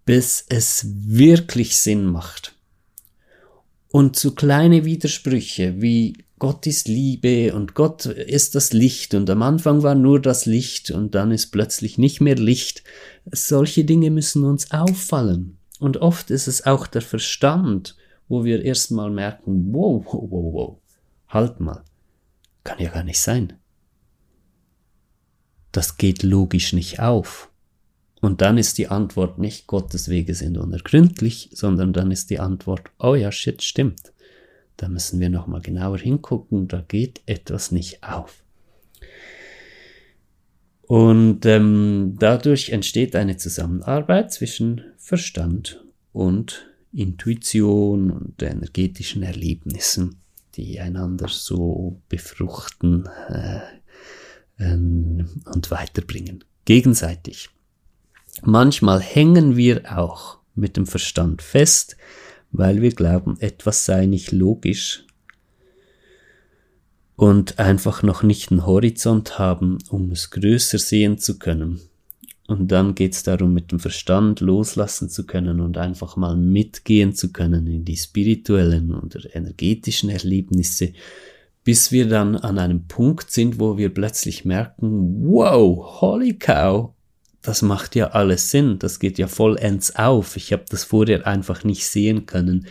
bis 0.04 0.44
es 0.48 0.86
wirklich 0.88 1.76
Sinn 1.76 2.06
macht. 2.06 2.54
Und 3.88 4.16
zu 4.16 4.34
kleine 4.34 4.84
Widersprüche 4.84 5.80
wie 5.80 6.16
Gott 6.42 6.66
ist 6.66 6.88
Liebe 6.88 7.54
und 7.54 7.74
Gott 7.74 8.06
ist 8.06 8.56
das 8.56 8.72
Licht 8.72 9.14
und 9.14 9.30
am 9.30 9.42
Anfang 9.42 9.84
war 9.84 9.94
nur 9.94 10.20
das 10.20 10.44
Licht 10.44 10.90
und 10.90 11.14
dann 11.14 11.30
ist 11.30 11.52
plötzlich 11.52 11.98
nicht 11.98 12.20
mehr 12.20 12.34
Licht. 12.34 12.82
Solche 13.30 13.84
Dinge 13.84 14.10
müssen 14.10 14.42
uns 14.42 14.72
auffallen. 14.72 15.58
Und 15.78 15.98
oft 15.98 16.32
ist 16.32 16.48
es 16.48 16.66
auch 16.66 16.88
der 16.88 17.02
Verstand, 17.02 17.96
wo 18.26 18.42
wir 18.42 18.64
erstmal 18.64 19.08
merken, 19.08 19.72
wow, 19.72 20.04
wow, 20.04 20.30
wow, 20.30 20.52
wow, 20.52 20.78
halt 21.28 21.60
mal, 21.60 21.84
kann 22.64 22.80
ja 22.80 22.90
gar 22.90 23.04
nicht 23.04 23.20
sein. 23.20 23.52
Das 25.70 25.96
geht 25.96 26.24
logisch 26.24 26.72
nicht 26.72 26.98
auf. 26.98 27.51
Und 28.22 28.40
dann 28.40 28.56
ist 28.56 28.78
die 28.78 28.86
Antwort 28.86 29.38
nicht 29.38 29.66
Gottes 29.66 30.08
Wege 30.08 30.34
sind 30.34 30.56
unergründlich, 30.56 31.50
sondern 31.52 31.92
dann 31.92 32.12
ist 32.12 32.30
die 32.30 32.38
Antwort, 32.38 32.82
oh 33.00 33.16
ja, 33.16 33.32
shit, 33.32 33.64
stimmt. 33.64 34.12
Da 34.76 34.88
müssen 34.88 35.18
wir 35.18 35.28
nochmal 35.28 35.60
genauer 35.60 35.98
hingucken, 35.98 36.68
da 36.68 36.84
geht 36.86 37.20
etwas 37.26 37.72
nicht 37.72 38.04
auf. 38.04 38.44
Und 40.82 41.44
ähm, 41.46 42.14
dadurch 42.16 42.70
entsteht 42.70 43.16
eine 43.16 43.38
Zusammenarbeit 43.38 44.32
zwischen 44.32 44.82
Verstand 44.98 45.84
und 46.12 46.70
Intuition 46.92 48.12
und 48.12 48.40
energetischen 48.40 49.24
Erlebnissen, 49.24 50.20
die 50.54 50.78
einander 50.78 51.26
so 51.26 52.00
befruchten 52.08 53.08
äh, 53.28 53.62
äh, 54.58 54.74
und 54.74 55.70
weiterbringen. 55.72 56.44
Gegenseitig. 56.64 57.51
Manchmal 58.40 59.00
hängen 59.00 59.56
wir 59.56 59.98
auch 59.98 60.38
mit 60.54 60.76
dem 60.76 60.86
Verstand 60.86 61.42
fest, 61.42 61.96
weil 62.50 62.80
wir 62.80 62.90
glauben, 62.90 63.36
etwas 63.40 63.84
sei 63.84 64.06
nicht 64.06 64.32
logisch 64.32 65.04
und 67.16 67.58
einfach 67.58 68.02
noch 68.02 68.22
nicht 68.22 68.50
einen 68.50 68.66
Horizont 68.66 69.38
haben, 69.38 69.78
um 69.90 70.10
es 70.10 70.30
größer 70.30 70.78
sehen 70.78 71.18
zu 71.18 71.38
können. 71.38 71.80
Und 72.48 72.72
dann 72.72 72.94
geht 72.94 73.12
es 73.12 73.22
darum, 73.22 73.54
mit 73.54 73.70
dem 73.70 73.78
Verstand 73.78 74.40
loslassen 74.40 75.08
zu 75.08 75.24
können 75.24 75.60
und 75.60 75.78
einfach 75.78 76.16
mal 76.16 76.36
mitgehen 76.36 77.14
zu 77.14 77.32
können 77.32 77.66
in 77.66 77.84
die 77.84 77.96
spirituellen 77.96 78.92
oder 78.92 79.34
energetischen 79.34 80.10
Erlebnisse, 80.10 80.92
bis 81.64 81.92
wir 81.92 82.08
dann 82.08 82.36
an 82.36 82.58
einem 82.58 82.88
Punkt 82.88 83.30
sind, 83.30 83.60
wo 83.60 83.78
wir 83.78 83.94
plötzlich 83.94 84.44
merken, 84.44 85.24
wow, 85.24 86.00
holy 86.00 86.34
cow, 86.34 86.92
das 87.42 87.62
macht 87.62 87.96
ja 87.96 88.10
alles 88.12 88.50
Sinn, 88.50 88.78
das 88.78 89.00
geht 89.00 89.18
ja 89.18 89.26
vollends 89.26 89.96
auf. 89.96 90.36
Ich 90.36 90.52
habe 90.52 90.64
das 90.68 90.84
vorher 90.84 91.26
einfach 91.26 91.64
nicht 91.64 91.86
sehen 91.86 92.26
können. 92.26 92.66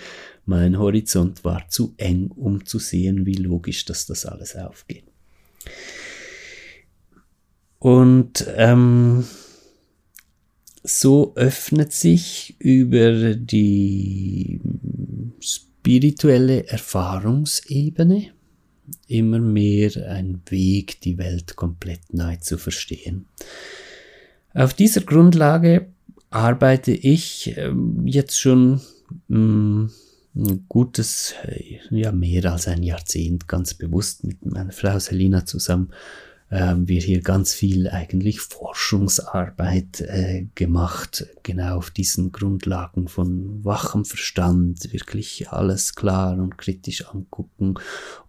Mein 0.45 0.79
Horizont 0.79 1.43
war 1.43 1.67
zu 1.69 1.93
eng, 1.97 2.31
um 2.31 2.65
zu 2.65 2.79
sehen, 2.79 3.25
wie 3.25 3.35
logisch 3.35 3.85
dass 3.85 4.05
das 4.05 4.25
alles 4.25 4.55
aufgeht. 4.55 5.03
Und 7.79 8.45
ähm, 8.55 9.25
so 10.83 11.33
öffnet 11.35 11.91
sich 11.91 12.55
über 12.59 13.35
die 13.35 14.61
spirituelle 15.39 16.67
Erfahrungsebene 16.67 18.31
immer 19.07 19.39
mehr 19.39 19.91
ein 20.09 20.41
Weg, 20.49 21.01
die 21.01 21.17
Welt 21.17 21.55
komplett 21.55 22.13
neu 22.13 22.37
zu 22.37 22.57
verstehen. 22.57 23.25
Auf 24.53 24.73
dieser 24.73 25.01
Grundlage 25.01 25.87
arbeite 26.29 26.91
ich 26.91 27.53
ähm, 27.57 28.05
jetzt 28.05 28.39
schon 28.39 28.81
mm, 29.27 29.85
ein 30.35 30.65
gutes, 30.67 31.33
ja 31.89 32.11
mehr 32.11 32.51
als 32.51 32.67
ein 32.67 32.83
Jahrzehnt 32.83 33.47
ganz 33.47 33.73
bewusst 33.73 34.23
mit 34.23 34.45
meiner 34.45 34.71
Frau 34.71 34.97
Selina 34.99 35.45
zusammen. 35.45 35.91
Ähm, 36.49 36.87
wir 36.87 37.01
hier 37.01 37.21
ganz 37.21 37.53
viel 37.53 37.89
eigentlich 37.89 38.41
Forschungsarbeit 38.41 40.01
äh, 40.01 40.47
gemacht, 40.55 41.25
genau 41.43 41.77
auf 41.77 41.91
diesen 41.91 42.33
Grundlagen 42.33 43.07
von 43.07 43.63
wachem 43.63 44.03
Verstand, 44.03 44.91
wirklich 44.91 45.49
alles 45.49 45.95
klar 45.95 46.37
und 46.37 46.57
kritisch 46.57 47.07
angucken 47.07 47.75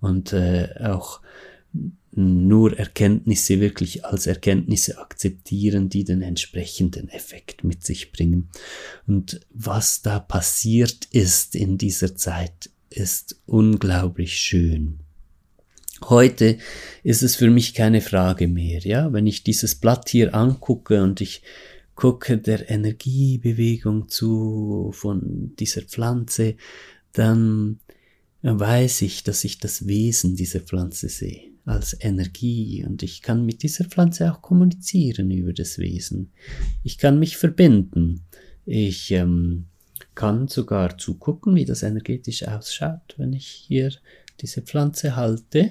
und 0.00 0.32
äh, 0.32 0.68
auch 0.85 1.20
nur 2.14 2.78
Erkenntnisse 2.78 3.61
wirklich 3.61 4.04
als 4.04 4.26
Erkenntnisse 4.26 4.98
akzeptieren, 4.98 5.88
die 5.88 6.04
den 6.04 6.20
entsprechenden 6.20 7.08
Effekt 7.08 7.64
mit 7.64 7.85
sich 7.85 8.12
bringen. 8.12 8.50
Und 9.06 9.40
was 9.50 10.02
da 10.02 10.20
passiert 10.20 11.06
ist 11.11 11.54
in 11.54 11.78
dieser 11.78 12.14
Zeit, 12.14 12.70
ist 12.90 13.40
unglaublich 13.46 14.37
schön. 14.37 14.98
Heute 16.04 16.58
ist 17.02 17.22
es 17.22 17.37
für 17.37 17.48
mich 17.48 17.74
keine 17.74 18.00
Frage 18.00 18.48
mehr, 18.48 18.80
ja, 18.80 19.12
wenn 19.12 19.26
ich 19.26 19.44
dieses 19.44 19.76
Blatt 19.76 20.08
hier 20.08 20.35
angucke 20.35 21.02
und 21.02 21.20
ich 21.20 21.42
gucke 21.94 22.38
der 22.38 22.68
Energiebewegung 22.68 24.08
zu 24.08 24.90
von 24.92 25.54
dieser 25.58 25.82
Pflanze, 25.82 26.56
dann 27.12 27.78
weiß 28.42 29.02
ich, 29.02 29.22
dass 29.22 29.44
ich 29.44 29.58
das 29.58 29.87
Wesen 29.87 30.35
dieser 30.35 30.61
Pflanze 30.61 31.08
sehe 31.08 31.52
als 31.64 31.96
Energie 32.01 32.85
und 32.85 33.03
ich 33.03 33.22
kann 33.22 33.46
mit 33.46 33.62
dieser 33.62 33.85
Pflanze 33.85 34.33
auch 34.33 34.42
kommunizieren 34.42 35.31
über 35.31 35.53
das 35.53 35.79
Wesen. 35.79 36.31
Ich 36.83 36.98
kann 36.98 37.18
mich 37.18 37.37
verbinden. 37.37 38.22
Ich 38.66 39.11
ähm, 39.12 39.66
kann 40.14 40.48
sogar 40.48 40.98
zugucken, 40.98 41.55
wie 41.55 41.64
das 41.64 41.83
energetisch 41.83 42.46
ausschaut, 42.46 43.14
wenn 43.16 43.33
ich 43.33 43.46
hier 43.46 43.92
diese 44.40 44.62
Pflanze 44.62 45.16
halte. 45.16 45.70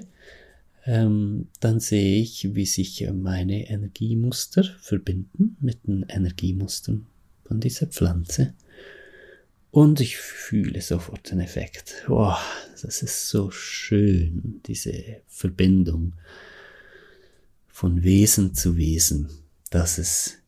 ähm, 0.84 1.48
dann 1.60 1.78
sehe 1.78 2.20
ich, 2.20 2.54
wie 2.54 2.66
sich 2.66 3.08
meine 3.12 3.68
Energiemuster 3.68 4.64
verbinden 4.80 5.56
mit 5.60 5.86
den 5.86 6.04
Energiemustern 6.08 7.06
von 7.44 7.60
dieser 7.60 7.86
Pflanze. 7.86 8.54
Und 9.72 10.00
ich 10.00 10.18
fühle 10.18 10.82
sofort 10.82 11.30
den 11.30 11.40
Effekt. 11.40 12.04
Oh, 12.06 12.36
das 12.82 13.02
ist 13.02 13.30
so 13.30 13.50
schön, 13.50 14.60
diese 14.66 15.22
Verbindung 15.26 16.12
von 17.68 18.02
Wesen 18.02 18.54
zu 18.54 18.76
Wesen. 18.76 19.30
Das 19.70 19.98
ist, 19.98 20.42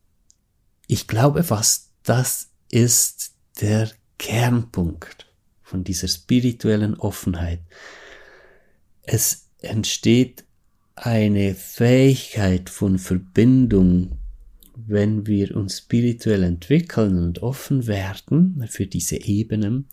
ich 0.88 1.06
glaube 1.06 1.42
fast, 1.42 1.88
das 2.02 2.50
ist 2.70 3.32
der 3.62 3.90
Kernpunkt 4.18 5.26
von 5.62 5.84
dieser 5.84 6.08
spirituellen 6.08 6.94
Offenheit. 6.94 7.60
Es 9.04 9.48
entsteht 9.60 10.44
eine 10.96 11.54
Fähigkeit 11.54 12.68
von 12.68 12.98
Verbindung, 12.98 14.18
wenn 14.76 15.26
wir 15.26 15.56
uns 15.56 15.78
spirituell 15.78 16.42
entwickeln 16.42 17.18
und 17.18 17.42
offen 17.42 17.86
werden 17.86 18.66
für 18.68 18.86
diese 18.86 19.16
Ebenen, 19.16 19.86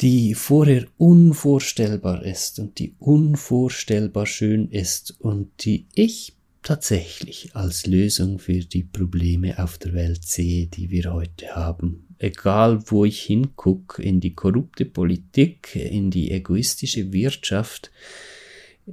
die 0.00 0.34
vorher 0.34 0.86
unvorstellbar 0.96 2.24
ist 2.24 2.58
und 2.58 2.78
die 2.78 2.94
unvorstellbar 2.98 4.26
schön 4.26 4.68
ist 4.70 5.20
und 5.20 5.50
die 5.64 5.86
ich 5.94 6.34
tatsächlich 6.62 7.54
als 7.54 7.86
Lösung 7.86 8.38
für 8.38 8.60
die 8.60 8.82
Probleme 8.82 9.62
auf 9.62 9.78
der 9.78 9.94
Welt 9.94 10.24
sehe, 10.24 10.66
die 10.66 10.90
wir 10.90 11.12
heute 11.12 11.54
haben. 11.54 12.06
Egal 12.18 12.82
wo 12.86 13.04
ich 13.04 13.22
hingucke, 13.22 14.02
in 14.02 14.20
die 14.20 14.34
korrupte 14.34 14.84
Politik, 14.84 15.74
in 15.74 16.10
die 16.10 16.30
egoistische 16.30 17.12
Wirtschaft, 17.12 17.90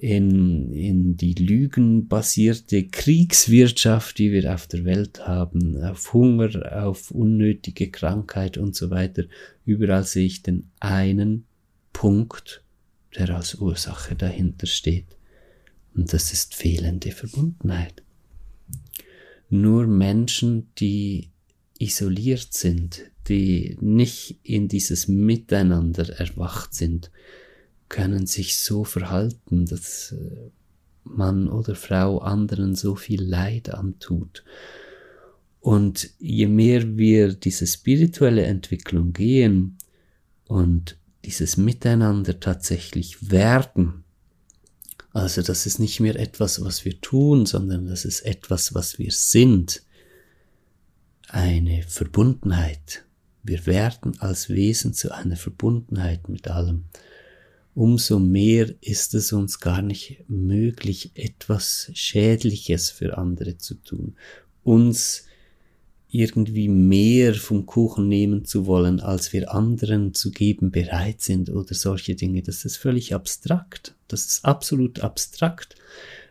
in, 0.02 0.72
in 0.72 1.18
die 1.18 1.34
lügenbasierte 1.34 2.88
Kriegswirtschaft, 2.88 4.18
die 4.18 4.32
wir 4.32 4.54
auf 4.54 4.68
der 4.68 4.86
Welt 4.86 5.28
haben, 5.28 5.82
auf 5.84 6.14
Hunger, 6.14 6.84
auf 6.84 7.12
unnötige 7.12 7.90
Krankheit 7.90 8.58
und 8.58 8.76
so 8.76 8.90
weiter. 8.90 9.24
Überall 9.66 10.04
sehe 10.04 10.26
ich 10.26 10.44
den 10.44 10.70
einen 10.80 11.46
Punkt, 11.94 12.64
der 13.18 13.36
als 13.36 13.56
Ursache 13.56 14.16
dahinter 14.16 14.68
steht. 14.68 15.18
Und 15.96 16.14
das 16.14 16.32
ist 16.32 16.56
fehlende 16.56 17.12
Verbundenheit. 17.12 18.04
Nur 19.50 19.88
Menschen, 19.88 20.70
die 20.78 21.30
isoliert 21.80 22.54
sind, 22.54 23.04
die 23.28 23.78
nicht 23.82 24.40
in 24.44 24.68
dieses 24.68 25.08
Miteinander 25.08 26.10
erwacht 26.10 26.74
sind, 26.74 27.12
können 27.90 28.28
sich 28.28 28.58
so 28.58 28.84
verhalten, 28.84 29.66
dass 29.66 30.12
äh, 30.12 30.50
Mann 31.04 31.48
oder 31.48 31.76
Frau 31.76 32.20
anderen 32.20 32.76
so 32.76 32.96
viel 32.96 33.24
Leid 33.24 33.74
antut. 33.74 34.44
Und 35.60 36.12
je 36.20 36.48
mehr 36.48 36.98
wir 36.98 37.34
diese 37.34 37.68
spirituelle 37.68 38.44
Entwicklung 38.44 39.14
gehen 39.14 39.78
und 40.46 40.98
dieses 41.26 41.58
Miteinander 41.58 42.40
tatsächlich 42.40 43.32
werden, 43.32 44.04
also 45.14 45.42
das 45.42 45.66
ist 45.66 45.80
nicht 45.80 46.00
mehr 46.00 46.18
etwas, 46.18 46.64
was 46.64 46.86
wir 46.86 47.02
tun, 47.02 47.46
sondern 47.46 47.88
das 47.88 48.06
ist 48.06 48.22
etwas, 48.22 48.74
was 48.76 49.00
wir 49.00 49.12
sind, 49.12 49.82
eine 51.28 51.84
Verbundenheit. 51.84 53.04
Wir 53.44 53.66
werden 53.66 54.20
als 54.20 54.50
Wesen 54.50 54.94
zu 54.94 55.14
einer 55.14 55.36
Verbundenheit 55.36 56.30
mit 56.30 56.48
allem 56.48 56.86
umso 57.78 58.18
mehr 58.18 58.74
ist 58.82 59.14
es 59.14 59.32
uns 59.32 59.60
gar 59.60 59.84
nicht 59.84 60.24
möglich, 60.28 61.12
etwas 61.14 61.92
Schädliches 61.94 62.90
für 62.90 63.20
andere 63.20 63.60
zu 63.60 63.76
tun, 63.76 64.16
uns 64.64 65.26
irgendwie 66.10 66.70
mehr 66.70 67.36
vom 67.36 67.68
Kuchen 67.68 68.08
nehmen 68.08 68.46
zu 68.46 68.66
wollen, 68.66 69.00
als 69.00 69.32
wir 69.32 69.54
anderen 69.54 70.16
zu 70.16 70.32
geben 70.32 70.72
bereit 70.72 71.22
sind 71.22 71.52
oder 71.52 71.76
solche 71.76 72.16
Dinge. 72.16 72.42
Das 72.42 72.66
ist 72.66 72.78
völlig 72.78 73.14
abstrakt. 73.14 73.94
Das 74.08 74.26
ist 74.26 74.44
absolut 74.44 75.02
abstrakt. 75.02 75.76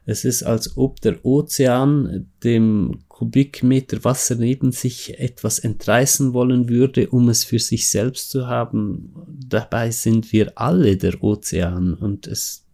Es 0.08 0.24
ist, 0.24 0.44
als 0.44 0.76
ob 0.76 1.00
der 1.00 1.24
Ozean 1.24 2.30
dem 2.44 3.00
Kubikmeter 3.08 4.04
Wasser 4.04 4.36
neben 4.36 4.70
sich 4.70 5.18
etwas 5.18 5.58
entreißen 5.58 6.32
wollen 6.32 6.68
würde, 6.68 7.08
um 7.10 7.28
es 7.28 7.42
für 7.42 7.58
sich 7.58 7.90
selbst 7.90 8.30
zu 8.30 8.46
haben. 8.46 9.12
Dabei 9.26 9.90
sind 9.90 10.32
wir 10.32 10.52
alle 10.56 10.96
der 10.96 11.22
Ozean 11.24 11.94
und 11.94 12.28
es 12.28 12.64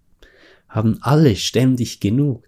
haben 0.69 0.99
alle 1.01 1.35
ständig 1.37 2.01
genug. 2.01 2.47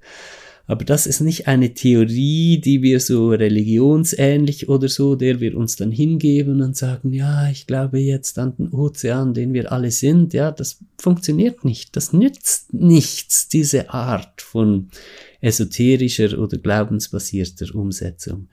Aber 0.66 0.86
das 0.86 1.06
ist 1.06 1.20
nicht 1.20 1.46
eine 1.46 1.74
Theorie, 1.74 2.58
die 2.58 2.80
wir 2.80 2.98
so 2.98 3.28
religionsähnlich 3.28 4.68
oder 4.70 4.88
so, 4.88 5.14
der 5.14 5.40
wir 5.40 5.56
uns 5.58 5.76
dann 5.76 5.90
hingeben 5.90 6.62
und 6.62 6.74
sagen, 6.74 7.12
ja, 7.12 7.50
ich 7.50 7.66
glaube 7.66 7.98
jetzt 7.98 8.38
an 8.38 8.56
den 8.56 8.72
Ozean, 8.72 9.34
den 9.34 9.52
wir 9.52 9.72
alle 9.72 9.90
sind. 9.90 10.32
Ja, 10.32 10.50
das 10.50 10.78
funktioniert 10.98 11.66
nicht. 11.66 11.94
Das 11.96 12.14
nützt 12.14 12.72
nichts, 12.72 13.48
diese 13.48 13.90
Art 13.90 14.40
von 14.40 14.88
esoterischer 15.42 16.38
oder 16.38 16.56
glaubensbasierter 16.56 17.74
Umsetzung. 17.74 18.48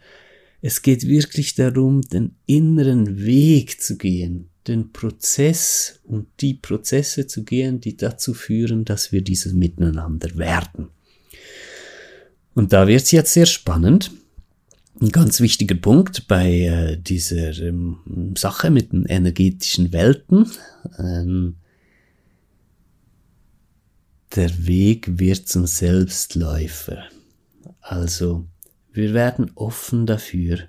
Es 0.62 0.82
geht 0.82 1.08
wirklich 1.08 1.56
darum, 1.56 2.02
den 2.02 2.36
inneren 2.46 3.24
Weg 3.24 3.82
zu 3.82 3.98
gehen, 3.98 4.50
den 4.68 4.92
Prozess 4.92 6.02
und 6.04 6.28
die 6.42 6.56
Prozesse 6.56 7.26
zu 7.26 7.46
gehen, 7.46 7.80
die 7.80 7.96
dazu 7.96 8.34
führen, 8.34 8.84
dass 8.84 9.14
wir 9.14 9.22
dieses 9.22 9.54
Miteinander 9.54 10.36
werden. 10.36 10.90
Und 12.54 12.74
da 12.74 12.88
wird 12.88 13.04
es 13.04 13.12
jetzt 13.12 13.34
sehr 13.34 13.46
spannend. 13.46 14.12
Ein 15.00 15.10
ganz 15.10 15.40
wichtiger 15.40 15.76
Punkt 15.76 16.28
bei 16.28 16.62
äh, 16.62 16.98
dieser 16.98 17.58
ähm, 17.60 18.34
Sache 18.38 18.70
mit 18.70 18.92
den 18.92 19.06
energetischen 19.06 19.94
Welten. 19.94 20.52
Ähm, 21.00 21.56
der 24.36 24.68
Weg 24.68 25.20
wird 25.20 25.48
zum 25.48 25.66
Selbstläufer. 25.66 27.04
Also, 27.80 28.46
wir 28.94 29.14
werden 29.14 29.52
offen 29.56 30.06
dafür, 30.06 30.68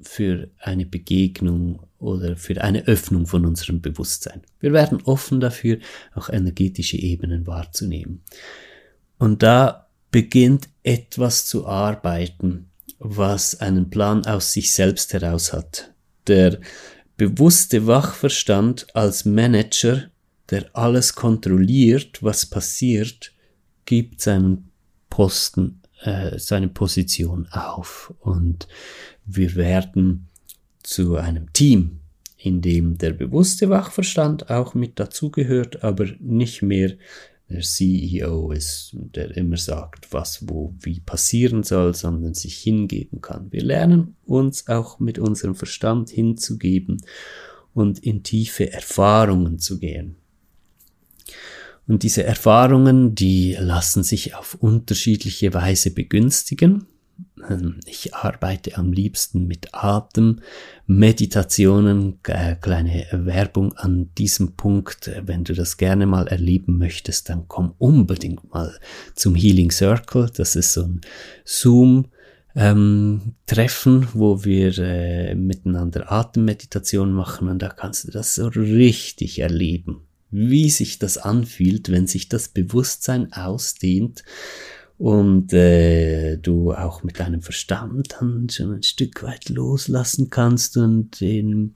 für 0.00 0.48
eine 0.58 0.86
Begegnung 0.86 1.80
oder 1.98 2.36
für 2.36 2.62
eine 2.62 2.86
Öffnung 2.86 3.26
von 3.26 3.44
unserem 3.44 3.80
Bewusstsein. 3.80 4.42
Wir 4.60 4.72
werden 4.72 5.02
offen 5.02 5.40
dafür, 5.40 5.78
auch 6.14 6.28
energetische 6.28 6.96
Ebenen 6.96 7.46
wahrzunehmen. 7.46 8.22
Und 9.18 9.42
da 9.42 9.87
beginnt 10.10 10.68
etwas 10.82 11.46
zu 11.46 11.66
arbeiten, 11.66 12.70
was 12.98 13.60
einen 13.60 13.90
Plan 13.90 14.26
aus 14.26 14.52
sich 14.52 14.72
selbst 14.72 15.12
heraus 15.12 15.52
hat. 15.52 15.92
Der 16.26 16.58
bewusste 17.16 17.86
Wachverstand 17.86 18.94
als 18.94 19.24
Manager, 19.24 20.10
der 20.50 20.66
alles 20.72 21.14
kontrolliert, 21.14 22.22
was 22.22 22.46
passiert, 22.46 23.32
gibt 23.84 24.20
seinen 24.20 24.70
Posten, 25.10 25.82
äh, 26.02 26.38
seine 26.38 26.68
Position 26.68 27.48
auf. 27.50 28.14
Und 28.20 28.68
wir 29.26 29.54
werden 29.56 30.28
zu 30.82 31.16
einem 31.16 31.52
Team, 31.52 32.00
in 32.36 32.62
dem 32.62 32.98
der 32.98 33.12
bewusste 33.12 33.68
Wachverstand 33.68 34.48
auch 34.48 34.74
mit 34.74 34.98
dazugehört, 34.98 35.82
aber 35.82 36.06
nicht 36.20 36.62
mehr 36.62 36.94
der 37.48 37.62
CEO 37.62 38.52
ist, 38.52 38.90
der 38.92 39.36
immer 39.36 39.56
sagt, 39.56 40.12
was 40.12 40.48
wo 40.48 40.74
wie 40.80 41.00
passieren 41.00 41.62
soll, 41.62 41.94
sondern 41.94 42.34
sich 42.34 42.58
hingeben 42.58 43.20
kann. 43.20 43.50
Wir 43.50 43.62
lernen 43.62 44.16
uns 44.24 44.68
auch 44.68 44.98
mit 45.00 45.18
unserem 45.18 45.54
Verstand 45.54 46.10
hinzugeben 46.10 47.00
und 47.72 48.00
in 48.00 48.22
tiefe 48.22 48.70
Erfahrungen 48.72 49.58
zu 49.58 49.78
gehen. 49.78 50.16
Und 51.86 52.02
diese 52.02 52.22
Erfahrungen, 52.22 53.14
die 53.14 53.56
lassen 53.58 54.02
sich 54.02 54.34
auf 54.34 54.54
unterschiedliche 54.54 55.54
Weise 55.54 55.90
begünstigen. 55.90 56.86
Ähm, 57.48 57.80
ich 57.86 58.14
arbeite 58.14 58.76
am 58.76 58.92
liebsten 58.92 59.46
mit 59.46 59.74
Atem, 59.74 60.40
Meditationen, 60.86 62.18
äh, 62.24 62.56
kleine 62.56 63.06
Werbung 63.12 63.72
an 63.76 64.10
diesem 64.16 64.56
Punkt. 64.56 65.10
Wenn 65.24 65.44
du 65.44 65.54
das 65.54 65.76
gerne 65.76 66.06
mal 66.06 66.28
erleben 66.28 66.78
möchtest, 66.78 67.28
dann 67.28 67.46
komm 67.48 67.74
unbedingt 67.78 68.52
mal 68.52 68.78
zum 69.14 69.34
Healing 69.34 69.70
Circle. 69.70 70.30
Das 70.34 70.56
ist 70.56 70.72
so 70.72 70.82
ein 70.82 71.00
Zoom. 71.44 72.06
Ähm, 72.54 73.34
Treffen, 73.46 74.08
wo 74.14 74.44
wir 74.44 74.76
äh, 74.78 75.34
miteinander 75.34 76.10
Atemmeditation 76.10 77.12
machen 77.12 77.48
und 77.48 77.60
da 77.60 77.68
kannst 77.68 78.08
du 78.08 78.10
das 78.10 78.34
so 78.34 78.48
richtig 78.48 79.38
erleben, 79.38 80.00
wie 80.30 80.70
sich 80.70 80.98
das 80.98 81.18
anfühlt, 81.18 81.90
wenn 81.90 82.06
sich 82.08 82.28
das 82.28 82.48
Bewusstsein 82.48 83.32
ausdehnt 83.32 84.24
und 84.98 85.52
äh, 85.52 86.36
du 86.36 86.72
auch 86.72 87.02
mit 87.02 87.20
deinem 87.20 87.40
Verstand 87.40 88.16
dann 88.18 88.48
schon 88.50 88.74
ein 88.74 88.82
Stück 88.82 89.22
weit 89.22 89.48
loslassen 89.48 90.28
kannst 90.28 90.76
und 90.76 91.22
in, 91.22 91.74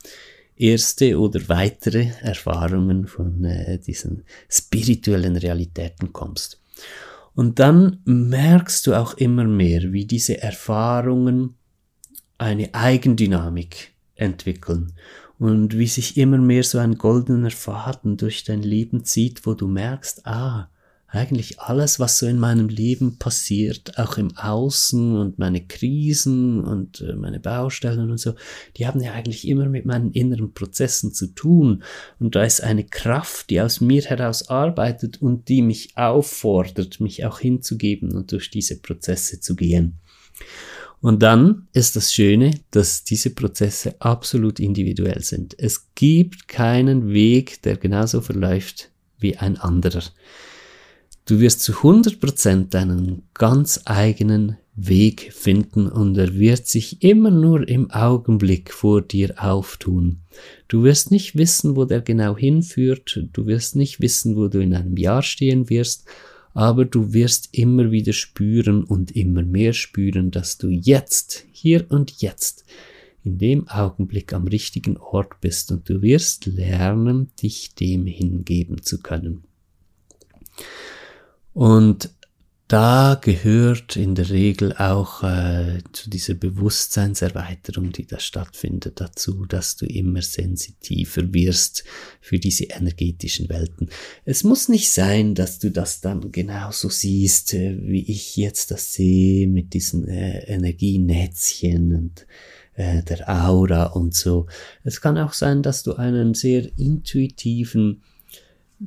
erste 0.56 1.18
oder 1.18 1.40
weitere 1.48 2.10
Erfahrungen 2.20 3.06
von 3.06 3.44
äh, 3.44 3.78
diesen 3.78 4.24
spirituellen 4.48 5.36
Realitäten 5.36 6.12
kommst. 6.12 6.60
Und 7.34 7.58
dann 7.58 8.00
merkst 8.04 8.86
du 8.86 8.94
auch 8.94 9.14
immer 9.14 9.44
mehr, 9.44 9.92
wie 9.92 10.04
diese 10.04 10.40
Erfahrungen 10.42 11.54
eine 12.38 12.74
Eigendynamik 12.74 13.92
entwickeln 14.14 14.92
und 15.38 15.78
wie 15.78 15.86
sich 15.86 16.16
immer 16.16 16.38
mehr 16.38 16.62
so 16.62 16.78
ein 16.78 16.98
goldener 16.98 17.50
Faden 17.50 18.16
durch 18.16 18.44
dein 18.44 18.62
Leben 18.62 19.04
zieht, 19.04 19.46
wo 19.46 19.54
du 19.54 19.66
merkst, 19.66 20.26
ah, 20.26 20.68
eigentlich 21.12 21.60
alles, 21.60 22.00
was 22.00 22.18
so 22.18 22.26
in 22.26 22.38
meinem 22.38 22.68
Leben 22.68 23.18
passiert, 23.18 23.98
auch 23.98 24.16
im 24.16 24.34
Außen 24.34 25.14
und 25.14 25.38
meine 25.38 25.66
Krisen 25.66 26.64
und 26.64 27.02
äh, 27.02 27.14
meine 27.14 27.38
Baustellen 27.38 28.10
und 28.10 28.16
so, 28.18 28.34
die 28.78 28.86
haben 28.86 29.02
ja 29.02 29.12
eigentlich 29.12 29.46
immer 29.46 29.66
mit 29.68 29.84
meinen 29.84 30.12
inneren 30.12 30.54
Prozessen 30.54 31.12
zu 31.12 31.26
tun. 31.26 31.84
Und 32.18 32.34
da 32.34 32.44
ist 32.44 32.62
eine 32.62 32.84
Kraft, 32.84 33.50
die 33.50 33.60
aus 33.60 33.82
mir 33.82 34.00
heraus 34.00 34.48
arbeitet 34.48 35.20
und 35.20 35.50
die 35.50 35.60
mich 35.60 35.98
auffordert, 35.98 36.98
mich 36.98 37.26
auch 37.26 37.40
hinzugeben 37.40 38.12
und 38.12 38.32
durch 38.32 38.50
diese 38.50 38.80
Prozesse 38.80 39.38
zu 39.38 39.54
gehen. 39.54 39.98
Und 41.02 41.22
dann 41.22 41.68
ist 41.74 41.94
das 41.94 42.14
Schöne, 42.14 42.58
dass 42.70 43.04
diese 43.04 43.34
Prozesse 43.34 43.96
absolut 43.98 44.58
individuell 44.58 45.22
sind. 45.22 45.58
Es 45.58 45.88
gibt 45.94 46.48
keinen 46.48 47.12
Weg, 47.12 47.60
der 47.62 47.76
genauso 47.76 48.22
verläuft 48.22 48.90
wie 49.18 49.36
ein 49.36 49.58
anderer. 49.58 50.04
Du 51.24 51.38
wirst 51.38 51.60
zu 51.60 51.72
100% 51.72 52.70
deinen 52.70 53.22
ganz 53.34 53.80
eigenen 53.84 54.56
Weg 54.74 55.32
finden 55.32 55.86
und 55.86 56.16
er 56.16 56.34
wird 56.34 56.66
sich 56.66 57.02
immer 57.02 57.30
nur 57.30 57.68
im 57.68 57.90
Augenblick 57.90 58.72
vor 58.72 59.02
dir 59.02 59.34
auftun. 59.36 60.20
Du 60.66 60.82
wirst 60.82 61.10
nicht 61.10 61.36
wissen, 61.36 61.76
wo 61.76 61.84
der 61.84 62.00
genau 62.00 62.36
hinführt, 62.36 63.28
du 63.32 63.46
wirst 63.46 63.76
nicht 63.76 64.00
wissen, 64.00 64.34
wo 64.34 64.48
du 64.48 64.60
in 64.60 64.74
einem 64.74 64.96
Jahr 64.96 65.22
stehen 65.22 65.68
wirst, 65.68 66.06
aber 66.54 66.84
du 66.84 67.12
wirst 67.12 67.50
immer 67.52 67.92
wieder 67.92 68.12
spüren 68.12 68.82
und 68.82 69.14
immer 69.14 69.42
mehr 69.42 69.74
spüren, 69.74 70.30
dass 70.30 70.58
du 70.58 70.68
jetzt, 70.68 71.44
hier 71.52 71.86
und 71.90 72.20
jetzt, 72.22 72.64
in 73.22 73.38
dem 73.38 73.68
Augenblick 73.68 74.32
am 74.32 74.48
richtigen 74.48 74.96
Ort 74.96 75.40
bist 75.40 75.70
und 75.70 75.88
du 75.88 76.02
wirst 76.02 76.46
lernen, 76.46 77.30
dich 77.40 77.74
dem 77.74 78.06
hingeben 78.06 78.82
zu 78.82 79.00
können. 79.00 79.44
Und 81.52 82.10
da 82.72 83.18
gehört 83.20 83.96
in 83.96 84.14
der 84.14 84.30
Regel 84.30 84.72
auch 84.72 85.22
äh, 85.22 85.80
zu 85.92 86.08
dieser 86.08 86.32
Bewusstseinserweiterung, 86.32 87.92
die 87.92 88.06
da 88.06 88.18
stattfindet, 88.18 88.98
dazu, 88.98 89.44
dass 89.44 89.76
du 89.76 89.84
immer 89.84 90.22
sensitiver 90.22 91.34
wirst 91.34 91.84
für 92.22 92.38
diese 92.38 92.64
energetischen 92.64 93.50
Welten. 93.50 93.90
Es 94.24 94.42
muss 94.42 94.70
nicht 94.70 94.90
sein, 94.90 95.34
dass 95.34 95.58
du 95.58 95.70
das 95.70 96.00
dann 96.00 96.32
genauso 96.32 96.88
siehst, 96.88 97.52
äh, 97.52 97.76
wie 97.82 98.10
ich 98.10 98.38
jetzt 98.38 98.70
das 98.70 98.94
sehe, 98.94 99.46
mit 99.48 99.74
diesen 99.74 100.08
äh, 100.08 100.38
Energienetzchen 100.46 101.94
und 101.94 102.26
äh, 102.72 103.02
der 103.02 103.28
Aura 103.28 103.88
und 103.88 104.14
so. 104.14 104.46
Es 104.82 105.02
kann 105.02 105.18
auch 105.18 105.34
sein, 105.34 105.62
dass 105.62 105.82
du 105.82 105.92
einen 105.92 106.32
sehr 106.32 106.66
intuitiven 106.78 108.02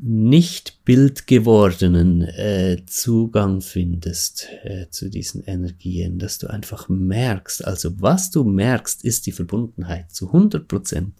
nicht 0.02 0.84
bildgewordenen 0.84 2.22
äh, 2.24 2.82
Zugang 2.86 3.62
findest 3.62 4.48
äh, 4.64 4.90
zu 4.90 5.10
diesen 5.10 5.44
Energien, 5.44 6.20
dass 6.20 6.38
du 6.38 6.48
einfach 6.48 6.90
merkst, 6.90 7.66
also 7.66 8.02
was 8.02 8.32
du 8.32 8.44
merkst, 8.44 9.04
ist 9.06 9.26
die 9.26 9.32
Verbundenheit 9.32 10.12
zu 10.12 10.28
100 10.28 10.68
Prozent. 10.68 11.14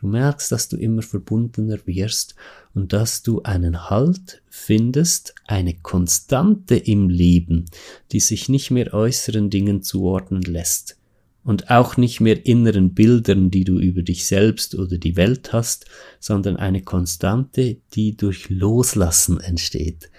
Du 0.00 0.08
merkst, 0.08 0.50
dass 0.50 0.68
du 0.68 0.76
immer 0.76 1.02
verbundener 1.02 1.78
wirst 1.86 2.34
und 2.74 2.92
dass 2.92 3.22
du 3.22 3.42
einen 3.42 3.88
Halt 3.88 4.42
findest, 4.50 5.34
eine 5.46 5.74
Konstante 5.74 6.76
im 6.76 7.08
Leben, 7.08 7.66
die 8.10 8.20
sich 8.20 8.48
nicht 8.48 8.70
mehr 8.70 8.92
äußeren 8.92 9.48
Dingen 9.48 9.82
zuordnen 9.82 10.42
lässt 10.42 10.98
und 11.44 11.70
auch 11.70 11.96
nicht 11.96 12.20
mehr 12.20 12.46
inneren 12.46 12.94
Bildern, 12.94 13.50
die 13.50 13.64
du 13.64 13.78
über 13.78 14.02
dich 14.02 14.26
selbst 14.26 14.74
oder 14.74 14.98
die 14.98 15.16
Welt 15.16 15.52
hast, 15.52 15.86
sondern 16.20 16.56
eine 16.56 16.82
Konstante, 16.82 17.78
die 17.94 18.16
durch 18.16 18.48
Loslassen 18.48 19.40
entsteht. 19.40 20.10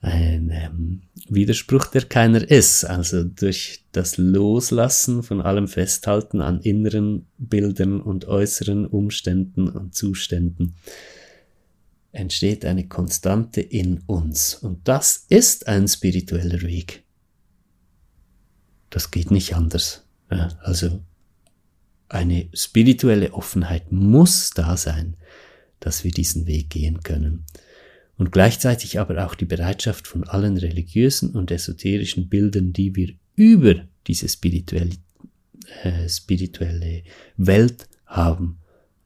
Ein 0.00 0.50
ähm, 0.52 1.02
Widerspruch, 1.28 1.86
der 1.86 2.02
keiner 2.02 2.48
ist. 2.50 2.84
Also 2.84 3.22
durch 3.22 3.84
das 3.92 4.18
Loslassen 4.18 5.22
von 5.22 5.40
allem 5.40 5.68
Festhalten 5.68 6.40
an 6.40 6.60
inneren 6.60 7.26
Bildern 7.38 8.00
und 8.00 8.26
äußeren 8.26 8.84
Umständen 8.84 9.68
und 9.68 9.94
Zuständen 9.94 10.74
entsteht 12.10 12.64
eine 12.64 12.88
Konstante 12.88 13.60
in 13.60 14.00
uns. 14.06 14.54
Und 14.54 14.86
das 14.86 15.24
ist 15.28 15.66
ein 15.66 15.88
spiritueller 15.88 16.60
Weg. 16.62 17.04
Das 18.90 19.10
geht 19.10 19.30
nicht 19.30 19.54
anders. 19.54 20.04
Ja, 20.32 20.48
also 20.62 21.02
eine 22.08 22.48
spirituelle 22.54 23.34
Offenheit 23.34 23.92
muss 23.92 24.50
da 24.50 24.76
sein, 24.78 25.16
dass 25.78 26.04
wir 26.04 26.10
diesen 26.10 26.46
Weg 26.46 26.70
gehen 26.70 27.02
können. 27.02 27.44
Und 28.16 28.32
gleichzeitig 28.32 28.98
aber 28.98 29.26
auch 29.26 29.34
die 29.34 29.44
Bereitschaft 29.44 30.06
von 30.06 30.24
allen 30.24 30.56
religiösen 30.56 31.30
und 31.30 31.50
esoterischen 31.50 32.28
Bildern, 32.28 32.72
die 32.72 32.96
wir 32.96 33.12
über 33.34 33.86
diese 34.06 34.28
spirituelle, 34.28 34.96
äh, 35.82 36.08
spirituelle 36.08 37.02
Welt 37.36 37.88
haben, 38.06 38.58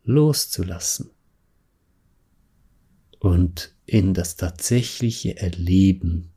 loszulassen. 0.04 1.10
Und 3.18 3.74
in 3.86 4.14
das 4.14 4.36
tatsächliche 4.36 5.36
Erleben 5.38 6.30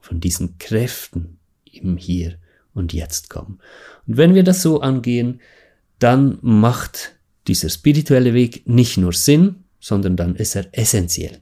von 0.00 0.18
diesen 0.18 0.58
Kräften 0.58 1.38
im 1.64 1.96
Hier 1.96 2.38
und 2.74 2.92
Jetzt 2.92 3.30
kommen. 3.30 3.60
Und 4.06 4.16
wenn 4.16 4.34
wir 4.34 4.42
das 4.42 4.62
so 4.62 4.80
angehen, 4.80 5.40
dann 5.98 6.38
macht 6.40 7.16
dieser 7.46 7.68
spirituelle 7.68 8.34
Weg 8.34 8.68
nicht 8.68 8.96
nur 8.96 9.12
Sinn, 9.12 9.64
sondern 9.80 10.16
dann 10.16 10.36
ist 10.36 10.54
er 10.54 10.66
essentiell 10.72 11.40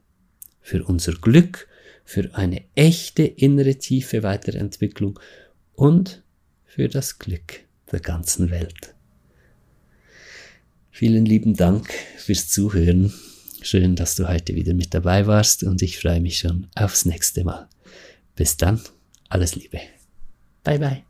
für 0.61 0.85
unser 0.85 1.13
Glück, 1.13 1.69
für 2.05 2.35
eine 2.35 2.63
echte 2.75 3.23
innere 3.23 3.77
tiefe 3.77 4.23
Weiterentwicklung 4.23 5.19
und 5.75 6.23
für 6.65 6.89
das 6.89 7.19
Glück 7.19 7.61
der 7.91 8.01
ganzen 8.01 8.51
Welt. 8.51 8.95
Vielen 10.91 11.25
lieben 11.25 11.55
Dank 11.55 11.93
fürs 12.19 12.49
Zuhören. 12.49 13.13
Schön, 13.63 13.97
dass 13.97 14.15
du 14.15 14.29
heute 14.29 14.55
wieder 14.55 14.75
mit 14.75 14.95
dabei 14.95 15.27
warst 15.27 15.65
und 15.65 15.83
ich 15.83 15.99
freue 15.99 16.21
mich 16.21 16.39
schon 16.39 16.69
aufs 16.75 17.05
nächste 17.05 17.45
Mal. 17.45 17.69
Bis 18.37 18.57
dann, 18.57 18.81
alles 19.29 19.55
Liebe. 19.55 19.81
Bye 20.63 20.79
bye. 20.79 21.10